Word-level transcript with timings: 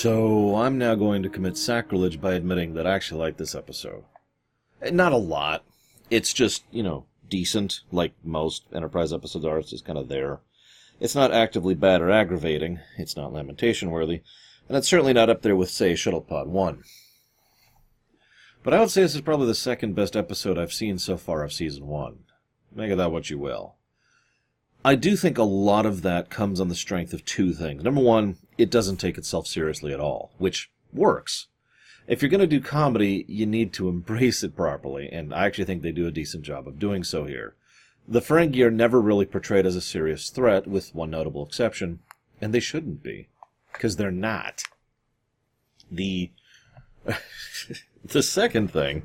So, 0.00 0.56
I'm 0.56 0.78
now 0.78 0.94
going 0.94 1.22
to 1.24 1.28
commit 1.28 1.58
sacrilege 1.58 2.22
by 2.22 2.32
admitting 2.32 2.72
that 2.72 2.86
I 2.86 2.94
actually 2.94 3.20
like 3.20 3.36
this 3.36 3.54
episode. 3.54 4.04
Eh, 4.80 4.88
Not 4.88 5.12
a 5.12 5.18
lot. 5.18 5.62
It's 6.08 6.32
just, 6.32 6.64
you 6.70 6.82
know, 6.82 7.04
decent, 7.28 7.80
like 7.92 8.14
most 8.24 8.64
Enterprise 8.72 9.12
episodes 9.12 9.44
are. 9.44 9.58
It's 9.58 9.68
just 9.68 9.84
kind 9.84 9.98
of 9.98 10.08
there. 10.08 10.40
It's 11.00 11.14
not 11.14 11.34
actively 11.34 11.74
bad 11.74 12.00
or 12.00 12.10
aggravating. 12.10 12.80
It's 12.96 13.14
not 13.14 13.34
lamentation 13.34 13.90
worthy. 13.90 14.22
And 14.70 14.78
it's 14.78 14.88
certainly 14.88 15.12
not 15.12 15.28
up 15.28 15.42
there 15.42 15.54
with, 15.54 15.68
say, 15.68 15.92
Shuttlepod 15.92 16.46
1. 16.46 16.82
But 18.62 18.72
I 18.72 18.80
would 18.80 18.90
say 18.90 19.02
this 19.02 19.14
is 19.14 19.20
probably 19.20 19.48
the 19.48 19.54
second 19.54 19.94
best 19.96 20.16
episode 20.16 20.56
I've 20.56 20.72
seen 20.72 20.96
so 20.96 21.18
far 21.18 21.44
of 21.44 21.52
Season 21.52 21.86
1. 21.86 22.20
Make 22.74 22.90
of 22.90 22.96
that 22.96 23.12
what 23.12 23.28
you 23.28 23.38
will. 23.38 23.74
I 24.82 24.94
do 24.94 25.14
think 25.14 25.36
a 25.36 25.42
lot 25.42 25.84
of 25.84 26.00
that 26.02 26.30
comes 26.30 26.58
on 26.58 26.68
the 26.68 26.74
strength 26.74 27.12
of 27.12 27.26
two 27.26 27.52
things. 27.52 27.84
Number 27.84 28.00
one, 28.00 28.38
it 28.60 28.70
doesn't 28.70 28.98
take 28.98 29.16
itself 29.16 29.46
seriously 29.46 29.92
at 29.92 30.00
all, 30.00 30.32
which 30.38 30.70
works. 30.92 31.46
If 32.06 32.20
you're 32.22 32.30
going 32.30 32.40
to 32.40 32.46
do 32.46 32.60
comedy, 32.60 33.24
you 33.28 33.46
need 33.46 33.72
to 33.74 33.88
embrace 33.88 34.42
it 34.42 34.56
properly, 34.56 35.08
and 35.10 35.32
I 35.32 35.46
actually 35.46 35.64
think 35.64 35.82
they 35.82 35.92
do 35.92 36.06
a 36.06 36.12
decent 36.12 36.42
job 36.42 36.68
of 36.68 36.78
doing 36.78 37.04
so 37.04 37.24
here. 37.24 37.54
The 38.06 38.20
Ferengi 38.20 38.64
are 38.64 38.70
never 38.70 39.00
really 39.00 39.26
portrayed 39.26 39.66
as 39.66 39.76
a 39.76 39.80
serious 39.80 40.30
threat, 40.30 40.66
with 40.66 40.94
one 40.94 41.10
notable 41.10 41.46
exception, 41.46 42.00
and 42.40 42.52
they 42.52 42.60
shouldn't 42.60 43.02
be, 43.02 43.28
because 43.72 43.96
they're 43.96 44.10
not. 44.10 44.62
The 45.90 46.30
the 48.04 48.22
second 48.22 48.72
thing 48.72 49.04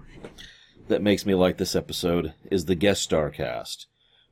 that 0.87 1.01
makes 1.01 1.25
me 1.25 1.33
like 1.33 1.57
this 1.57 1.75
episode 1.75 2.33
is 2.51 2.65
the 2.65 2.75
guest 2.75 3.01
star 3.01 3.29
cast. 3.29 3.87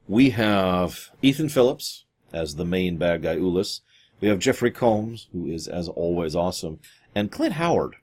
We 0.07 0.31
have 0.31 1.11
Ethan 1.21 1.49
Phillips 1.49 2.05
as 2.33 2.55
the 2.55 2.65
main 2.65 2.97
bad 2.97 3.21
guy 3.21 3.37
Ulis. 3.37 3.81
We 4.23 4.29
have 4.29 4.39
Jeffrey 4.39 4.71
Combs, 4.71 5.27
who 5.33 5.47
is 5.47 5.67
as 5.67 5.89
always 5.89 6.33
awesome, 6.33 6.79
and 7.13 7.29
Clint 7.29 7.55
Howard. 7.55 7.97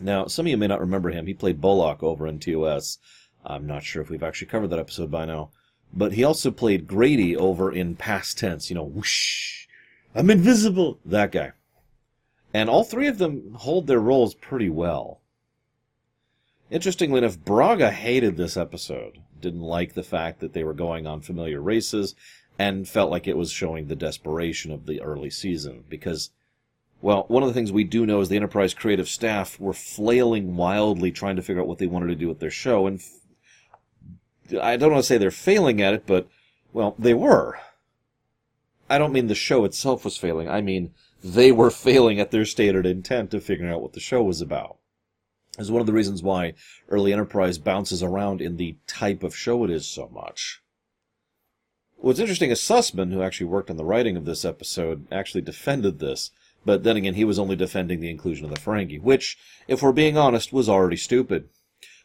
Now, 0.00 0.24
some 0.28 0.46
of 0.46 0.50
you 0.50 0.56
may 0.56 0.66
not 0.66 0.80
remember 0.80 1.10
him. 1.10 1.26
He 1.26 1.34
played 1.34 1.60
Balok 1.60 2.02
over 2.02 2.26
in 2.26 2.38
TOS. 2.38 2.96
I'm 3.44 3.66
not 3.66 3.82
sure 3.82 4.00
if 4.00 4.08
we've 4.08 4.22
actually 4.22 4.46
covered 4.46 4.68
that 4.68 4.78
episode 4.78 5.10
by 5.10 5.26
now. 5.26 5.50
But 5.92 6.12
he 6.12 6.24
also 6.24 6.50
played 6.50 6.86
Grady 6.86 7.36
over 7.36 7.70
in 7.70 7.96
past 7.96 8.38
tense, 8.38 8.70
you 8.70 8.74
know, 8.74 8.82
whoosh, 8.82 9.66
I'm 10.14 10.30
invisible, 10.30 11.00
that 11.04 11.32
guy. 11.32 11.52
And 12.54 12.70
all 12.70 12.82
three 12.82 13.06
of 13.06 13.18
them 13.18 13.56
hold 13.58 13.88
their 13.88 14.00
roles 14.00 14.32
pretty 14.32 14.70
well. 14.70 15.20
Interestingly 16.70 17.18
enough, 17.18 17.38
Braga 17.38 17.90
hated 17.90 18.38
this 18.38 18.56
episode, 18.56 19.18
didn't 19.38 19.60
like 19.60 19.92
the 19.92 20.02
fact 20.02 20.40
that 20.40 20.54
they 20.54 20.64
were 20.64 20.72
going 20.72 21.06
on 21.06 21.20
familiar 21.20 21.60
races, 21.60 22.14
and 22.60 22.86
felt 22.86 23.10
like 23.10 23.26
it 23.26 23.38
was 23.38 23.50
showing 23.50 23.86
the 23.86 23.96
desperation 23.96 24.70
of 24.70 24.84
the 24.84 25.00
early 25.00 25.30
season. 25.30 25.82
Because, 25.88 26.28
well, 27.00 27.24
one 27.28 27.42
of 27.42 27.48
the 27.48 27.54
things 27.54 27.72
we 27.72 27.84
do 27.84 28.04
know 28.04 28.20
is 28.20 28.28
the 28.28 28.36
Enterprise 28.36 28.74
creative 28.74 29.08
staff 29.08 29.58
were 29.58 29.72
flailing 29.72 30.56
wildly 30.56 31.10
trying 31.10 31.36
to 31.36 31.42
figure 31.42 31.62
out 31.62 31.68
what 31.68 31.78
they 31.78 31.86
wanted 31.86 32.08
to 32.08 32.14
do 32.14 32.28
with 32.28 32.38
their 32.38 32.50
show, 32.50 32.86
and 32.86 33.00
f- 33.00 34.60
I 34.60 34.76
don't 34.76 34.92
want 34.92 35.02
to 35.02 35.06
say 35.06 35.16
they're 35.16 35.30
failing 35.30 35.80
at 35.80 35.94
it, 35.94 36.02
but, 36.06 36.28
well, 36.74 36.94
they 36.98 37.14
were. 37.14 37.58
I 38.90 38.98
don't 38.98 39.14
mean 39.14 39.28
the 39.28 39.34
show 39.34 39.64
itself 39.64 40.04
was 40.04 40.18
failing, 40.18 40.50
I 40.50 40.60
mean 40.60 40.92
they 41.24 41.52
were 41.52 41.70
failing 41.70 42.20
at 42.20 42.30
their 42.30 42.44
stated 42.44 42.84
intent 42.84 43.32
of 43.32 43.42
figuring 43.42 43.72
out 43.72 43.80
what 43.80 43.94
the 43.94 44.00
show 44.00 44.22
was 44.22 44.42
about 44.42 44.76
is 45.58 45.70
one 45.70 45.80
of 45.80 45.86
the 45.86 45.92
reasons 45.92 46.22
why 46.22 46.54
early 46.88 47.12
Enterprise 47.12 47.58
bounces 47.58 48.02
around 48.02 48.40
in 48.40 48.56
the 48.56 48.76
type 48.86 49.22
of 49.22 49.36
show 49.36 49.64
it 49.64 49.70
is 49.70 49.86
so 49.86 50.08
much. 50.08 50.62
What's 52.00 52.18
interesting 52.18 52.50
is 52.50 52.60
Sussman, 52.60 53.12
who 53.12 53.22
actually 53.22 53.46
worked 53.46 53.70
on 53.70 53.76
the 53.76 53.84
writing 53.84 54.16
of 54.16 54.24
this 54.24 54.44
episode, 54.44 55.06
actually 55.12 55.42
defended 55.42 55.98
this, 55.98 56.30
but 56.64 56.82
then 56.82 56.96
again, 56.96 57.14
he 57.14 57.24
was 57.24 57.38
only 57.38 57.56
defending 57.56 58.00
the 58.00 58.10
inclusion 58.10 58.44
of 58.44 58.50
the 58.50 58.60
Ferengi, 58.60 59.00
which, 59.00 59.38
if 59.68 59.82
we're 59.82 59.92
being 59.92 60.16
honest, 60.16 60.52
was 60.52 60.68
already 60.68 60.96
stupid. 60.96 61.48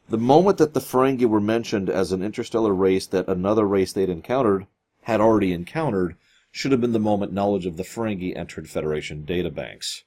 The 0.10 0.18
moment 0.18 0.58
that 0.58 0.74
the 0.74 0.82
Ferengi 0.82 1.26
were 1.26 1.42
mentioned 1.42 1.90
as 1.90 2.12
an 2.12 2.22
interstellar 2.22 2.74
race 2.74 3.08
that 3.08 3.28
another 3.28 3.66
race 3.66 3.94
they'd 3.94 4.10
encountered 4.10 4.68
had 5.04 5.22
already 5.22 5.52
encountered 5.54 6.16
should 6.52 6.72
have 6.72 6.82
been 6.82 6.94
the 6.94 7.00
moment 7.00 7.34
knowledge 7.34 7.66
of 7.66 7.78
the 7.78 7.84
Ferengi 7.84 8.36
entered 8.36 8.70
Federation 8.70 9.26
databanks. 9.26 10.04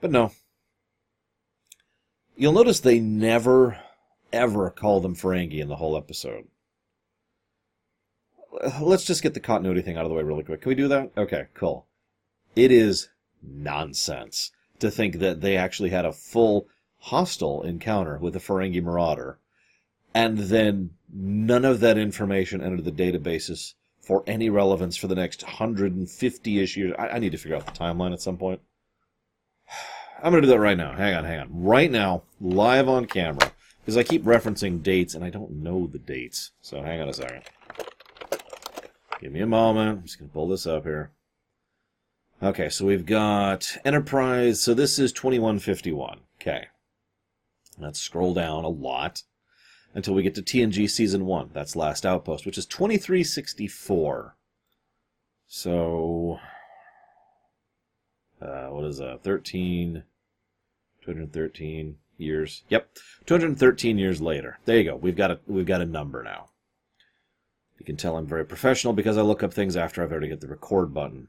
But 0.00 0.10
no, 0.10 0.32
You'll 2.36 2.52
notice 2.52 2.80
they 2.80 2.98
never, 2.98 3.78
ever 4.32 4.70
call 4.70 5.00
them 5.00 5.14
Ferengi 5.14 5.60
in 5.60 5.68
the 5.68 5.76
whole 5.76 5.96
episode. 5.96 6.48
Let's 8.80 9.04
just 9.04 9.22
get 9.22 9.34
the 9.34 9.40
continuity 9.40 9.82
thing 9.82 9.96
out 9.96 10.04
of 10.04 10.10
the 10.10 10.14
way 10.14 10.22
really 10.22 10.44
quick. 10.44 10.62
Can 10.62 10.68
we 10.68 10.74
do 10.74 10.88
that? 10.88 11.10
Okay, 11.16 11.46
cool. 11.54 11.86
It 12.54 12.70
is 12.70 13.08
nonsense 13.42 14.52
to 14.78 14.90
think 14.90 15.18
that 15.18 15.40
they 15.40 15.56
actually 15.56 15.90
had 15.90 16.04
a 16.04 16.12
full 16.12 16.68
hostile 16.98 17.62
encounter 17.62 18.18
with 18.18 18.36
a 18.36 18.40
Ferengi 18.40 18.82
marauder, 18.82 19.38
and 20.14 20.38
then 20.38 20.90
none 21.12 21.64
of 21.64 21.80
that 21.80 21.98
information 21.98 22.62
entered 22.62 22.84
the 22.84 22.92
databases 22.92 23.74
for 24.00 24.22
any 24.26 24.50
relevance 24.50 24.96
for 24.96 25.06
the 25.06 25.14
next 25.14 25.40
150-ish 25.40 26.76
years. 26.76 26.94
I, 26.98 27.08
I 27.08 27.18
need 27.18 27.32
to 27.32 27.38
figure 27.38 27.56
out 27.56 27.66
the 27.66 27.72
timeline 27.72 28.12
at 28.12 28.20
some 28.20 28.36
point. 28.36 28.60
I'm 30.22 30.30
going 30.30 30.42
to 30.42 30.48
do 30.48 30.52
that 30.52 30.60
right 30.60 30.78
now. 30.78 30.94
Hang 30.94 31.14
on, 31.14 31.24
hang 31.24 31.40
on. 31.40 31.48
Right 31.50 31.90
now, 31.90 32.22
live 32.40 32.88
on 32.88 33.06
camera, 33.06 33.52
because 33.80 33.96
I 33.96 34.04
keep 34.04 34.24
referencing 34.24 34.82
dates 34.82 35.14
and 35.14 35.24
I 35.24 35.30
don't 35.30 35.50
know 35.50 35.86
the 35.86 35.98
dates. 35.98 36.52
So 36.62 36.82
hang 36.82 37.00
on 37.00 37.08
a 37.08 37.12
second. 37.12 37.42
Give 39.24 39.32
me 39.32 39.40
a 39.40 39.46
moment. 39.46 39.88
I'm 39.88 40.02
just 40.02 40.18
going 40.18 40.28
to 40.28 40.34
pull 40.34 40.48
this 40.48 40.66
up 40.66 40.84
here. 40.84 41.10
Okay, 42.42 42.68
so 42.68 42.84
we've 42.84 43.06
got 43.06 43.74
Enterprise. 43.82 44.60
So 44.60 44.74
this 44.74 44.98
is 44.98 45.14
2151. 45.14 46.20
Okay. 46.38 46.66
Let's 47.78 47.98
scroll 47.98 48.34
down 48.34 48.64
a 48.64 48.68
lot 48.68 49.22
until 49.94 50.12
we 50.12 50.22
get 50.22 50.34
to 50.34 50.42
TNG 50.42 50.90
Season 50.90 51.24
1. 51.24 51.52
That's 51.54 51.74
Last 51.74 52.04
Outpost, 52.04 52.44
which 52.44 52.58
is 52.58 52.66
2364. 52.66 54.36
So 55.46 56.38
uh, 58.42 58.66
what 58.66 58.84
is 58.84 58.98
that? 58.98 59.22
13, 59.22 60.02
213 61.02 61.96
years. 62.18 62.64
Yep, 62.68 62.90
213 63.24 63.96
years 63.96 64.20
later. 64.20 64.58
There 64.66 64.76
you 64.76 64.84
go. 64.84 64.96
We've 64.96 65.16
got 65.16 65.30
a 65.30 65.40
we've 65.46 65.64
got 65.64 65.80
a 65.80 65.86
number 65.86 66.22
now. 66.22 66.50
You 67.84 67.92
can 67.92 67.98
tell 67.98 68.16
I'm 68.16 68.26
very 68.26 68.46
professional 68.46 68.94
because 68.94 69.18
I 69.18 69.20
look 69.20 69.42
up 69.42 69.52
things 69.52 69.76
after 69.76 70.02
I've 70.02 70.10
already 70.10 70.30
hit 70.30 70.40
the 70.40 70.48
record 70.48 70.94
button. 70.94 71.28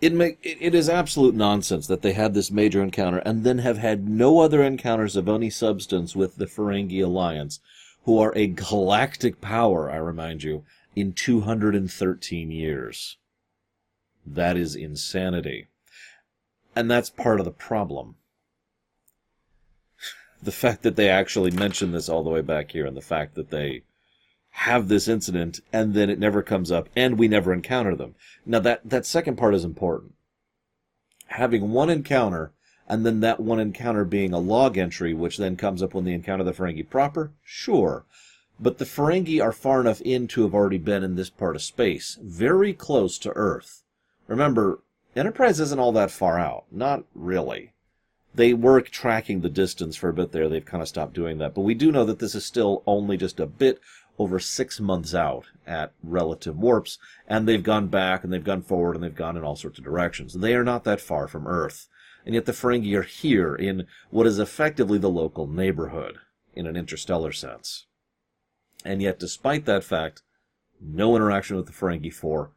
It 0.00 0.14
it 0.42 0.74
is 0.74 0.88
absolute 0.88 1.34
nonsense 1.34 1.86
that 1.86 2.00
they 2.00 2.14
had 2.14 2.32
this 2.32 2.50
major 2.50 2.82
encounter 2.82 3.18
and 3.18 3.44
then 3.44 3.58
have 3.58 3.76
had 3.76 4.08
no 4.08 4.40
other 4.40 4.62
encounters 4.62 5.16
of 5.16 5.28
any 5.28 5.50
substance 5.50 6.16
with 6.16 6.36
the 6.36 6.46
Ferengi 6.46 7.04
Alliance, 7.04 7.60
who 8.04 8.18
are 8.18 8.32
a 8.34 8.46
galactic 8.46 9.42
power, 9.42 9.90
I 9.90 9.96
remind 9.96 10.44
you, 10.44 10.64
in 10.96 11.12
213 11.12 12.50
years. 12.50 13.18
That 14.24 14.56
is 14.56 14.74
insanity. 14.74 15.68
And 16.74 16.90
that's 16.90 17.10
part 17.10 17.38
of 17.38 17.44
the 17.44 17.52
problem. 17.52 18.14
The 20.42 20.52
fact 20.52 20.84
that 20.84 20.96
they 20.96 21.10
actually 21.10 21.50
mention 21.50 21.92
this 21.92 22.08
all 22.08 22.24
the 22.24 22.30
way 22.30 22.40
back 22.40 22.70
here, 22.70 22.86
and 22.86 22.96
the 22.96 23.02
fact 23.02 23.34
that 23.34 23.50
they 23.50 23.82
have 24.50 24.88
this 24.88 25.08
incident 25.08 25.60
and 25.72 25.94
then 25.94 26.10
it 26.10 26.18
never 26.18 26.42
comes 26.42 26.70
up 26.70 26.88
and 26.94 27.18
we 27.18 27.28
never 27.28 27.52
encounter 27.52 27.94
them. 27.94 28.14
Now 28.44 28.60
that, 28.60 28.88
that 28.88 29.06
second 29.06 29.36
part 29.36 29.54
is 29.54 29.64
important. 29.64 30.14
Having 31.26 31.70
one 31.70 31.90
encounter 31.90 32.52
and 32.88 33.06
then 33.06 33.20
that 33.20 33.40
one 33.40 33.60
encounter 33.60 34.04
being 34.04 34.32
a 34.32 34.38
log 34.38 34.76
entry, 34.76 35.14
which 35.14 35.38
then 35.38 35.56
comes 35.56 35.82
up 35.82 35.94
when 35.94 36.04
they 36.04 36.12
encounter 36.12 36.44
the 36.44 36.52
Ferengi 36.52 36.88
proper, 36.88 37.32
sure. 37.44 38.04
But 38.58 38.78
the 38.78 38.84
Ferengi 38.84 39.40
are 39.42 39.52
far 39.52 39.80
enough 39.80 40.00
in 40.00 40.26
to 40.28 40.42
have 40.42 40.54
already 40.54 40.78
been 40.78 41.04
in 41.04 41.14
this 41.14 41.30
part 41.30 41.54
of 41.54 41.62
space, 41.62 42.18
very 42.20 42.72
close 42.72 43.16
to 43.18 43.32
Earth. 43.36 43.84
Remember, 44.26 44.80
Enterprise 45.16 45.58
isn't 45.58 45.80
all 45.80 45.90
that 45.92 46.10
far 46.10 46.38
out. 46.38 46.66
Not 46.70 47.04
really. 47.14 47.72
They 48.32 48.54
were 48.54 48.80
tracking 48.80 49.40
the 49.40 49.48
distance 49.48 49.96
for 49.96 50.08
a 50.08 50.14
bit 50.14 50.30
there. 50.30 50.48
They've 50.48 50.64
kind 50.64 50.82
of 50.82 50.88
stopped 50.88 51.14
doing 51.14 51.38
that. 51.38 51.52
But 51.52 51.62
we 51.62 51.74
do 51.74 51.90
know 51.90 52.04
that 52.04 52.20
this 52.20 52.36
is 52.36 52.44
still 52.44 52.84
only 52.86 53.16
just 53.16 53.40
a 53.40 53.46
bit 53.46 53.80
over 54.20 54.38
six 54.38 54.78
months 54.78 55.14
out 55.14 55.46
at 55.66 55.94
relative 56.02 56.54
warps, 56.54 56.98
and 57.26 57.48
they've 57.48 57.62
gone 57.62 57.86
back 57.86 58.22
and 58.22 58.30
they've 58.30 58.44
gone 58.44 58.60
forward 58.60 58.94
and 58.94 59.02
they've 59.02 59.14
gone 59.14 59.34
in 59.34 59.42
all 59.42 59.56
sorts 59.56 59.78
of 59.78 59.84
directions. 59.84 60.34
They 60.34 60.54
are 60.54 60.62
not 60.62 60.84
that 60.84 61.00
far 61.00 61.26
from 61.26 61.46
Earth. 61.46 61.88
And 62.26 62.34
yet 62.34 62.44
the 62.44 62.52
Ferengi 62.52 62.94
are 62.94 63.02
here 63.02 63.54
in 63.54 63.86
what 64.10 64.26
is 64.26 64.38
effectively 64.38 64.98
the 64.98 65.08
local 65.08 65.46
neighborhood, 65.46 66.18
in 66.54 66.66
an 66.66 66.76
interstellar 66.76 67.32
sense. 67.32 67.86
And 68.84 69.00
yet, 69.00 69.18
despite 69.18 69.64
that 69.64 69.84
fact, 69.84 70.20
no 70.82 71.16
interaction 71.16 71.56
with 71.56 71.64
the 71.64 71.72
Ferengi 71.72 72.12
for 72.12 72.50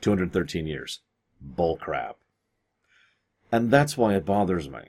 213 0.00 0.66
years. 0.66 1.00
Bullcrap. 1.46 2.14
And 3.52 3.70
that's 3.70 3.98
why 3.98 4.14
it 4.14 4.24
bothers 4.24 4.70
me. 4.70 4.80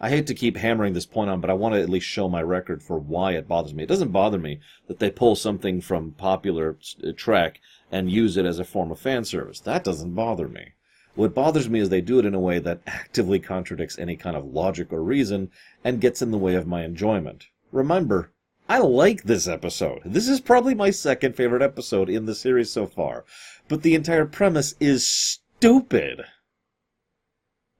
I 0.00 0.10
hate 0.10 0.28
to 0.28 0.34
keep 0.34 0.56
hammering 0.56 0.92
this 0.92 1.06
point 1.06 1.28
on, 1.28 1.40
but 1.40 1.50
I 1.50 1.54
want 1.54 1.74
to 1.74 1.80
at 1.80 1.88
least 1.88 2.06
show 2.06 2.28
my 2.28 2.40
record 2.40 2.82
for 2.82 2.98
why 2.98 3.32
it 3.32 3.48
bothers 3.48 3.74
me. 3.74 3.82
It 3.82 3.88
doesn't 3.88 4.12
bother 4.12 4.38
me 4.38 4.60
that 4.86 5.00
they 5.00 5.10
pull 5.10 5.34
something 5.34 5.80
from 5.80 6.12
popular 6.12 6.76
uh, 7.02 7.10
Trek 7.16 7.60
and 7.90 8.10
use 8.10 8.36
it 8.36 8.46
as 8.46 8.60
a 8.60 8.64
form 8.64 8.92
of 8.92 9.00
fan 9.00 9.24
service. 9.24 9.58
That 9.60 9.82
doesn't 9.82 10.14
bother 10.14 10.46
me. 10.46 10.72
What 11.16 11.34
bothers 11.34 11.68
me 11.68 11.80
is 11.80 11.88
they 11.88 12.00
do 12.00 12.20
it 12.20 12.26
in 12.26 12.34
a 12.34 12.40
way 12.40 12.60
that 12.60 12.80
actively 12.86 13.40
contradicts 13.40 13.98
any 13.98 14.14
kind 14.14 14.36
of 14.36 14.44
logic 14.44 14.92
or 14.92 15.02
reason 15.02 15.50
and 15.82 16.00
gets 16.00 16.22
in 16.22 16.30
the 16.30 16.38
way 16.38 16.54
of 16.54 16.66
my 16.66 16.84
enjoyment. 16.84 17.48
Remember, 17.72 18.30
I 18.68 18.78
like 18.78 19.24
this 19.24 19.48
episode. 19.48 20.02
This 20.04 20.28
is 20.28 20.40
probably 20.40 20.74
my 20.74 20.90
second 20.90 21.34
favorite 21.34 21.62
episode 21.62 22.08
in 22.08 22.26
the 22.26 22.36
series 22.36 22.70
so 22.70 22.86
far. 22.86 23.24
But 23.66 23.82
the 23.82 23.96
entire 23.96 24.26
premise 24.26 24.76
is 24.78 25.08
stupid. 25.08 26.22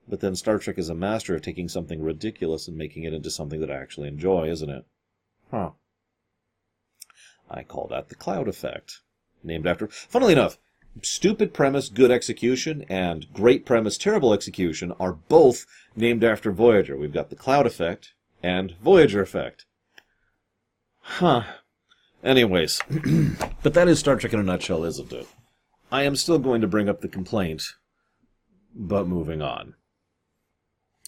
But 0.09 0.21
then 0.21 0.35
Star 0.35 0.59
Trek 0.59 0.79
is 0.79 0.89
a 0.89 0.95
master 0.95 1.35
of 1.35 1.43
taking 1.43 1.69
something 1.69 2.03
ridiculous 2.03 2.67
and 2.67 2.77
making 2.77 3.05
it 3.05 3.13
into 3.13 3.31
something 3.31 3.61
that 3.61 3.71
I 3.71 3.77
actually 3.77 4.09
enjoy, 4.09 4.49
isn't 4.49 4.71
it? 4.71 4.87
Huh. 5.51 5.71
I 7.51 7.63
call 7.63 7.89
that 7.89 8.09
the 8.09 8.15
cloud 8.15 8.49
effect. 8.49 9.01
Named 9.43 9.67
after, 9.67 9.87
funnily 9.89 10.33
enough, 10.33 10.59
stupid 11.03 11.53
premise, 11.55 11.89
good 11.89 12.11
execution, 12.11 12.85
and 12.89 13.33
great 13.33 13.67
premise, 13.67 13.99
terrible 13.99 14.33
execution 14.33 14.93
are 14.99 15.13
both 15.13 15.67
named 15.95 16.25
after 16.25 16.51
Voyager. 16.53 16.97
We've 16.97 17.13
got 17.13 17.31
the 17.31 17.37
cloud 17.37 17.67
effect 17.67 18.15
and 18.43 18.75
Voyager 18.83 19.21
effect. 19.21 19.67
Huh. 21.01 21.45
Anyways, 22.25 22.81
but 23.63 23.75
that 23.75 23.89
is 23.89 23.99
Star 23.99 24.17
Trek 24.17 24.33
in 24.33 24.41
a 24.41 24.43
nutshell, 24.43 24.85
isn't 24.85 25.13
it? 25.13 25.27
I 25.93 26.03
am 26.03 26.17
still 26.17 26.39
going 26.39 26.61
to 26.63 26.67
bring 26.67 26.89
up 26.89 27.01
the 27.01 27.09
complaint, 27.09 27.63
but 28.75 29.07
moving 29.07 29.41
on. 29.41 29.75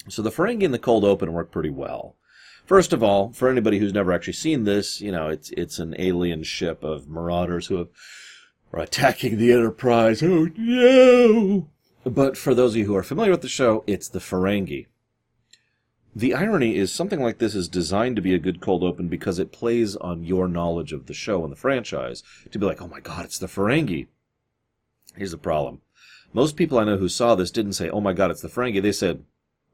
So 0.09 0.23
the 0.23 0.31
Ferengi 0.31 0.63
in 0.63 0.73
the 0.73 0.79
cold 0.79 1.05
open 1.05 1.33
work 1.33 1.51
pretty 1.51 1.71
well. 1.71 2.17
First 2.65 2.93
of 2.93 3.03
all, 3.03 3.33
for 3.33 3.49
anybody 3.49 3.79
who's 3.79 3.93
never 3.93 4.13
actually 4.13 4.35
seen 4.35 4.65
this, 4.65 5.01
you 5.01 5.11
know, 5.13 5.29
it's 5.29 5.51
it's 5.51 5.79
an 5.79 5.95
alien 5.99 6.43
ship 6.43 6.83
of 6.83 7.09
marauders 7.09 7.67
who 7.67 7.77
have, 7.77 7.89
are 8.73 8.81
attacking 8.81 9.37
the 9.37 9.53
Enterprise. 9.53 10.23
Oh 10.23 10.49
no! 10.57 11.69
But 12.05 12.37
for 12.37 12.55
those 12.55 12.73
of 12.73 12.77
you 12.79 12.87
who 12.87 12.97
are 12.97 13.03
familiar 13.03 13.33
with 13.33 13.43
the 13.43 13.49
show, 13.49 13.85
it's 13.87 14.09
the 14.09 14.21
Ferengi. 14.21 14.87
The 16.15 16.35
irony 16.35 16.77
is 16.77 16.93
something 16.93 17.21
like 17.23 17.39
this 17.39 17.55
is 17.55 17.69
designed 17.69 18.17
to 18.17 18.23
be 18.23 18.35
a 18.35 18.39
good 18.39 18.61
cold 18.61 18.83
open 18.83 19.09
because 19.09 19.39
it 19.39 19.53
plays 19.53 19.95
on 19.97 20.25
your 20.25 20.49
knowledge 20.49 20.93
of 20.93 21.07
the 21.07 21.15
show 21.15 21.45
and 21.45 21.53
the 21.53 21.57
franchise 21.57 22.25
to 22.51 22.59
be 22.59 22.67
like, 22.67 22.83
oh 22.83 22.89
my 22.89 23.01
god, 23.01 23.25
it's 23.25 23.39
the 23.39 23.47
Ferengi. 23.47 24.09
Here's 25.17 25.31
the 25.31 25.39
problem. 25.39 25.83
Most 26.33 26.57
people 26.57 26.79
I 26.79 26.85
know 26.85 26.97
who 26.97 27.09
saw 27.09 27.35
this 27.35 27.51
didn't 27.51 27.75
say, 27.75 27.91
oh 27.91 28.01
my 28.01 28.13
god, 28.13 28.31
it's 28.31 28.43
the 28.43 28.49
Ferengi. 28.49 28.83
They 28.83 28.93
said, 28.93 29.25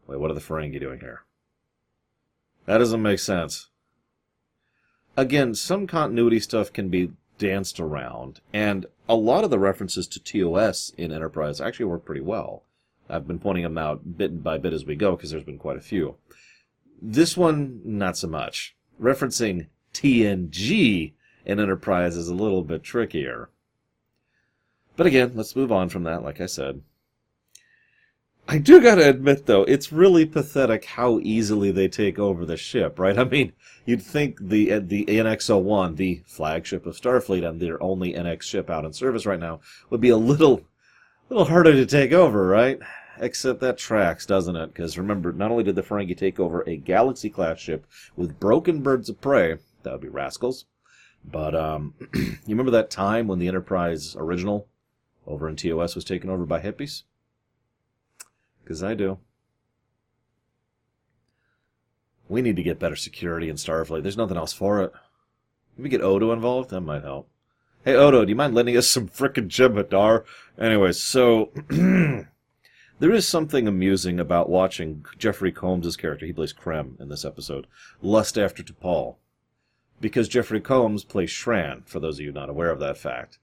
wait, 0.06 0.18
what 0.18 0.30
are 0.30 0.34
the 0.34 0.40
Ferengi 0.40 0.80
doing 0.80 1.00
here? 1.00 1.22
That 2.66 2.78
doesn't 2.78 3.02
make 3.02 3.18
sense. 3.18 3.68
Again, 5.16 5.54
some 5.54 5.86
continuity 5.86 6.40
stuff 6.40 6.72
can 6.72 6.88
be 6.88 7.12
danced 7.38 7.80
around, 7.80 8.40
and 8.52 8.86
a 9.08 9.14
lot 9.14 9.44
of 9.44 9.50
the 9.50 9.58
references 9.58 10.06
to 10.08 10.20
TOS 10.20 10.92
in 10.96 11.12
Enterprise 11.12 11.60
actually 11.60 11.86
work 11.86 12.04
pretty 12.04 12.20
well. 12.20 12.64
I've 13.08 13.26
been 13.26 13.38
pointing 13.38 13.64
them 13.64 13.78
out 13.78 14.18
bit 14.18 14.42
by 14.42 14.58
bit 14.58 14.72
as 14.72 14.84
we 14.84 14.96
go 14.96 15.16
because 15.16 15.30
there's 15.30 15.44
been 15.44 15.58
quite 15.58 15.76
a 15.76 15.82
few. 15.82 16.16
This 17.00 17.36
one, 17.36 17.80
not 17.84 18.16
so 18.16 18.26
much. 18.26 18.74
Referencing 19.00 19.68
TNG 19.94 21.12
in 21.44 21.60
Enterprise 21.60 22.16
is 22.16 22.28
a 22.28 22.34
little 22.34 22.62
bit 22.62 22.82
trickier. 22.82 23.48
But 24.96 25.06
again, 25.06 25.32
let's 25.34 25.54
move 25.54 25.70
on 25.70 25.88
from 25.88 26.02
that, 26.04 26.22
like 26.22 26.40
I 26.40 26.46
said. 26.46 26.82
I 28.48 28.58
do 28.58 28.80
gotta 28.80 29.08
admit, 29.08 29.46
though, 29.46 29.64
it's 29.64 29.90
really 29.90 30.24
pathetic 30.24 30.84
how 30.84 31.18
easily 31.18 31.72
they 31.72 31.88
take 31.88 32.16
over 32.16 32.44
the 32.44 32.56
ship, 32.56 32.96
right? 32.96 33.18
I 33.18 33.24
mean, 33.24 33.52
you'd 33.84 34.02
think 34.02 34.38
the 34.40 34.72
uh, 34.74 34.80
the 34.84 35.04
NX-01, 35.06 35.96
the 35.96 36.22
flagship 36.26 36.86
of 36.86 36.96
Starfleet 36.96 37.48
and 37.48 37.60
their 37.60 37.82
only 37.82 38.12
NX 38.12 38.42
ship 38.42 38.70
out 38.70 38.84
in 38.84 38.92
service 38.92 39.26
right 39.26 39.40
now, 39.40 39.60
would 39.90 40.00
be 40.00 40.10
a 40.10 40.16
little, 40.16 40.62
little 41.28 41.46
harder 41.46 41.72
to 41.72 41.86
take 41.86 42.12
over, 42.12 42.46
right? 42.46 42.78
Except 43.18 43.58
that 43.60 43.78
tracks, 43.78 44.26
doesn't 44.26 44.54
it? 44.54 44.68
Because 44.68 44.96
remember, 44.96 45.32
not 45.32 45.50
only 45.50 45.64
did 45.64 45.74
the 45.74 45.82
Ferengi 45.82 46.16
take 46.16 46.38
over 46.38 46.62
a 46.68 46.76
Galaxy-class 46.76 47.58
ship 47.58 47.84
with 48.14 48.38
broken 48.38 48.80
birds 48.80 49.08
of 49.08 49.20
prey, 49.20 49.56
that 49.82 49.92
would 49.92 50.02
be 50.02 50.08
rascals, 50.08 50.66
but 51.24 51.56
um, 51.56 51.94
you 52.14 52.36
remember 52.46 52.70
that 52.70 52.90
time 52.90 53.26
when 53.26 53.40
the 53.40 53.48
Enterprise 53.48 54.14
original 54.16 54.68
over 55.26 55.48
in 55.48 55.56
TOS 55.56 55.96
was 55.96 56.04
taken 56.04 56.30
over 56.30 56.46
by 56.46 56.60
hippies? 56.60 57.02
Because 58.66 58.82
I 58.82 58.94
do. 58.94 59.18
We 62.28 62.42
need 62.42 62.56
to 62.56 62.64
get 62.64 62.80
better 62.80 62.96
security 62.96 63.48
in 63.48 63.54
Starfleet. 63.54 64.02
There's 64.02 64.16
nothing 64.16 64.36
else 64.36 64.52
for 64.52 64.82
it. 64.82 64.92
Maybe 65.78 65.88
get 65.88 66.02
Odo 66.02 66.32
involved? 66.32 66.70
That 66.70 66.80
might 66.80 67.04
help. 67.04 67.28
Hey, 67.84 67.94
Odo, 67.94 68.24
do 68.24 68.30
you 68.30 68.34
mind 68.34 68.56
lending 68.56 68.76
us 68.76 68.88
some 68.88 69.06
frickin' 69.06 69.46
Jem'Hadar? 69.46 70.24
Anyway, 70.58 70.90
so... 70.90 71.52
there 72.98 73.12
is 73.12 73.28
something 73.28 73.68
amusing 73.68 74.18
about 74.18 74.50
watching 74.50 75.06
Jeffrey 75.16 75.52
Combs' 75.52 75.96
character, 75.96 76.26
he 76.26 76.32
plays 76.32 76.52
Krem 76.52 77.00
in 77.00 77.08
this 77.08 77.24
episode, 77.24 77.68
lust 78.02 78.36
after 78.36 78.64
T'Pol. 78.64 79.14
Because 80.00 80.28
Jeffrey 80.28 80.60
Combs 80.60 81.04
plays 81.04 81.30
Shran, 81.30 81.86
for 81.86 82.00
those 82.00 82.18
of 82.18 82.24
you 82.24 82.32
not 82.32 82.50
aware 82.50 82.70
of 82.70 82.80
that 82.80 82.98
fact. 82.98 83.38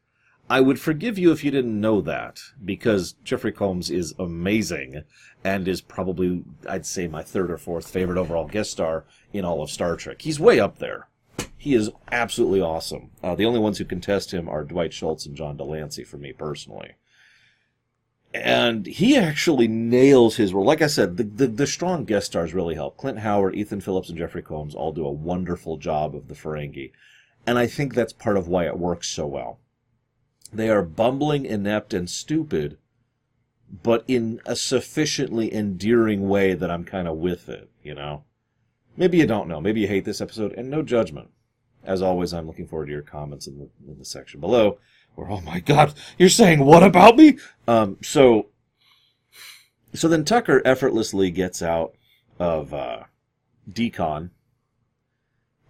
I 0.49 0.59
would 0.59 0.79
forgive 0.79 1.17
you 1.17 1.31
if 1.31 1.43
you 1.43 1.51
didn't 1.51 1.79
know 1.79 2.01
that, 2.01 2.41
because 2.63 3.13
Jeffrey 3.23 3.51
Combs 3.51 3.89
is 3.89 4.13
amazing 4.19 5.03
and 5.43 5.67
is 5.67 5.81
probably, 5.81 6.43
I'd 6.67 6.85
say, 6.85 7.07
my 7.07 7.23
third 7.23 7.49
or 7.49 7.57
fourth 7.57 7.89
favorite 7.89 8.17
overall 8.17 8.47
guest 8.47 8.71
star 8.71 9.05
in 9.31 9.45
all 9.45 9.61
of 9.61 9.71
Star 9.71 9.95
Trek. 9.95 10.21
He's 10.21 10.39
way 10.39 10.59
up 10.59 10.79
there. 10.79 11.07
He 11.57 11.73
is 11.73 11.91
absolutely 12.11 12.59
awesome. 12.59 13.11
Uh, 13.23 13.35
the 13.35 13.45
only 13.45 13.59
ones 13.59 13.77
who 13.77 13.85
contest 13.85 14.33
him 14.33 14.49
are 14.49 14.65
Dwight 14.65 14.93
Schultz 14.93 15.25
and 15.25 15.35
John 15.35 15.55
de 15.55 15.63
Lancie 15.63 16.03
for 16.03 16.17
me 16.17 16.33
personally. 16.33 16.95
And 18.33 18.85
he 18.85 19.15
actually 19.15 19.69
nails 19.69 20.35
his 20.35 20.53
role. 20.53 20.65
Like 20.65 20.81
I 20.81 20.87
said, 20.87 21.15
the, 21.15 21.23
the, 21.23 21.47
the 21.47 21.67
strong 21.67 22.03
guest 22.03 22.27
stars 22.27 22.53
really 22.53 22.75
help. 22.75 22.97
Clint 22.97 23.19
Howard, 23.19 23.55
Ethan 23.55 23.79
Phillips, 23.79 24.09
and 24.09 24.17
Jeffrey 24.17 24.41
Combs 24.41 24.75
all 24.75 24.91
do 24.91 25.05
a 25.05 25.11
wonderful 25.11 25.77
job 25.77 26.15
of 26.15 26.27
the 26.27 26.35
Ferengi. 26.35 26.91
And 27.47 27.57
I 27.57 27.67
think 27.67 27.93
that's 27.93 28.13
part 28.13 28.35
of 28.35 28.47
why 28.47 28.65
it 28.65 28.77
works 28.77 29.07
so 29.07 29.25
well 29.25 29.59
they 30.53 30.69
are 30.69 30.83
bumbling, 30.83 31.45
inept, 31.45 31.93
and 31.93 32.09
stupid, 32.09 32.77
but 33.81 34.03
in 34.07 34.39
a 34.45 34.55
sufficiently 34.55 35.53
endearing 35.53 36.29
way 36.29 36.53
that 36.53 36.69
I'm 36.69 36.83
kind 36.83 37.07
of 37.07 37.17
with 37.17 37.49
it, 37.49 37.69
you 37.81 37.95
know? 37.95 38.23
Maybe 38.95 39.17
you 39.17 39.25
don't 39.25 39.47
know. 39.47 39.59
Maybe 39.59 39.81
you 39.81 39.87
hate 39.87 40.05
this 40.05 40.21
episode, 40.21 40.53
and 40.53 40.69
no 40.69 40.83
judgment. 40.83 41.29
As 41.83 42.01
always, 42.01 42.33
I'm 42.33 42.47
looking 42.47 42.67
forward 42.67 42.85
to 42.85 42.91
your 42.91 43.01
comments 43.01 43.47
in 43.47 43.57
the, 43.57 43.69
in 43.91 43.97
the 43.97 44.05
section 44.05 44.39
below. 44.39 44.77
Or, 45.15 45.29
oh 45.29 45.41
my 45.41 45.59
god, 45.59 45.93
you're 46.17 46.29
saying 46.29 46.63
what 46.63 46.83
about 46.83 47.17
me? 47.17 47.37
Um, 47.67 47.97
so, 48.01 48.47
so 49.93 50.07
then 50.07 50.23
Tucker 50.23 50.61
effortlessly 50.65 51.31
gets 51.31 51.61
out 51.61 51.95
of, 52.39 52.73
uh, 52.73 53.03
decon. 53.69 54.29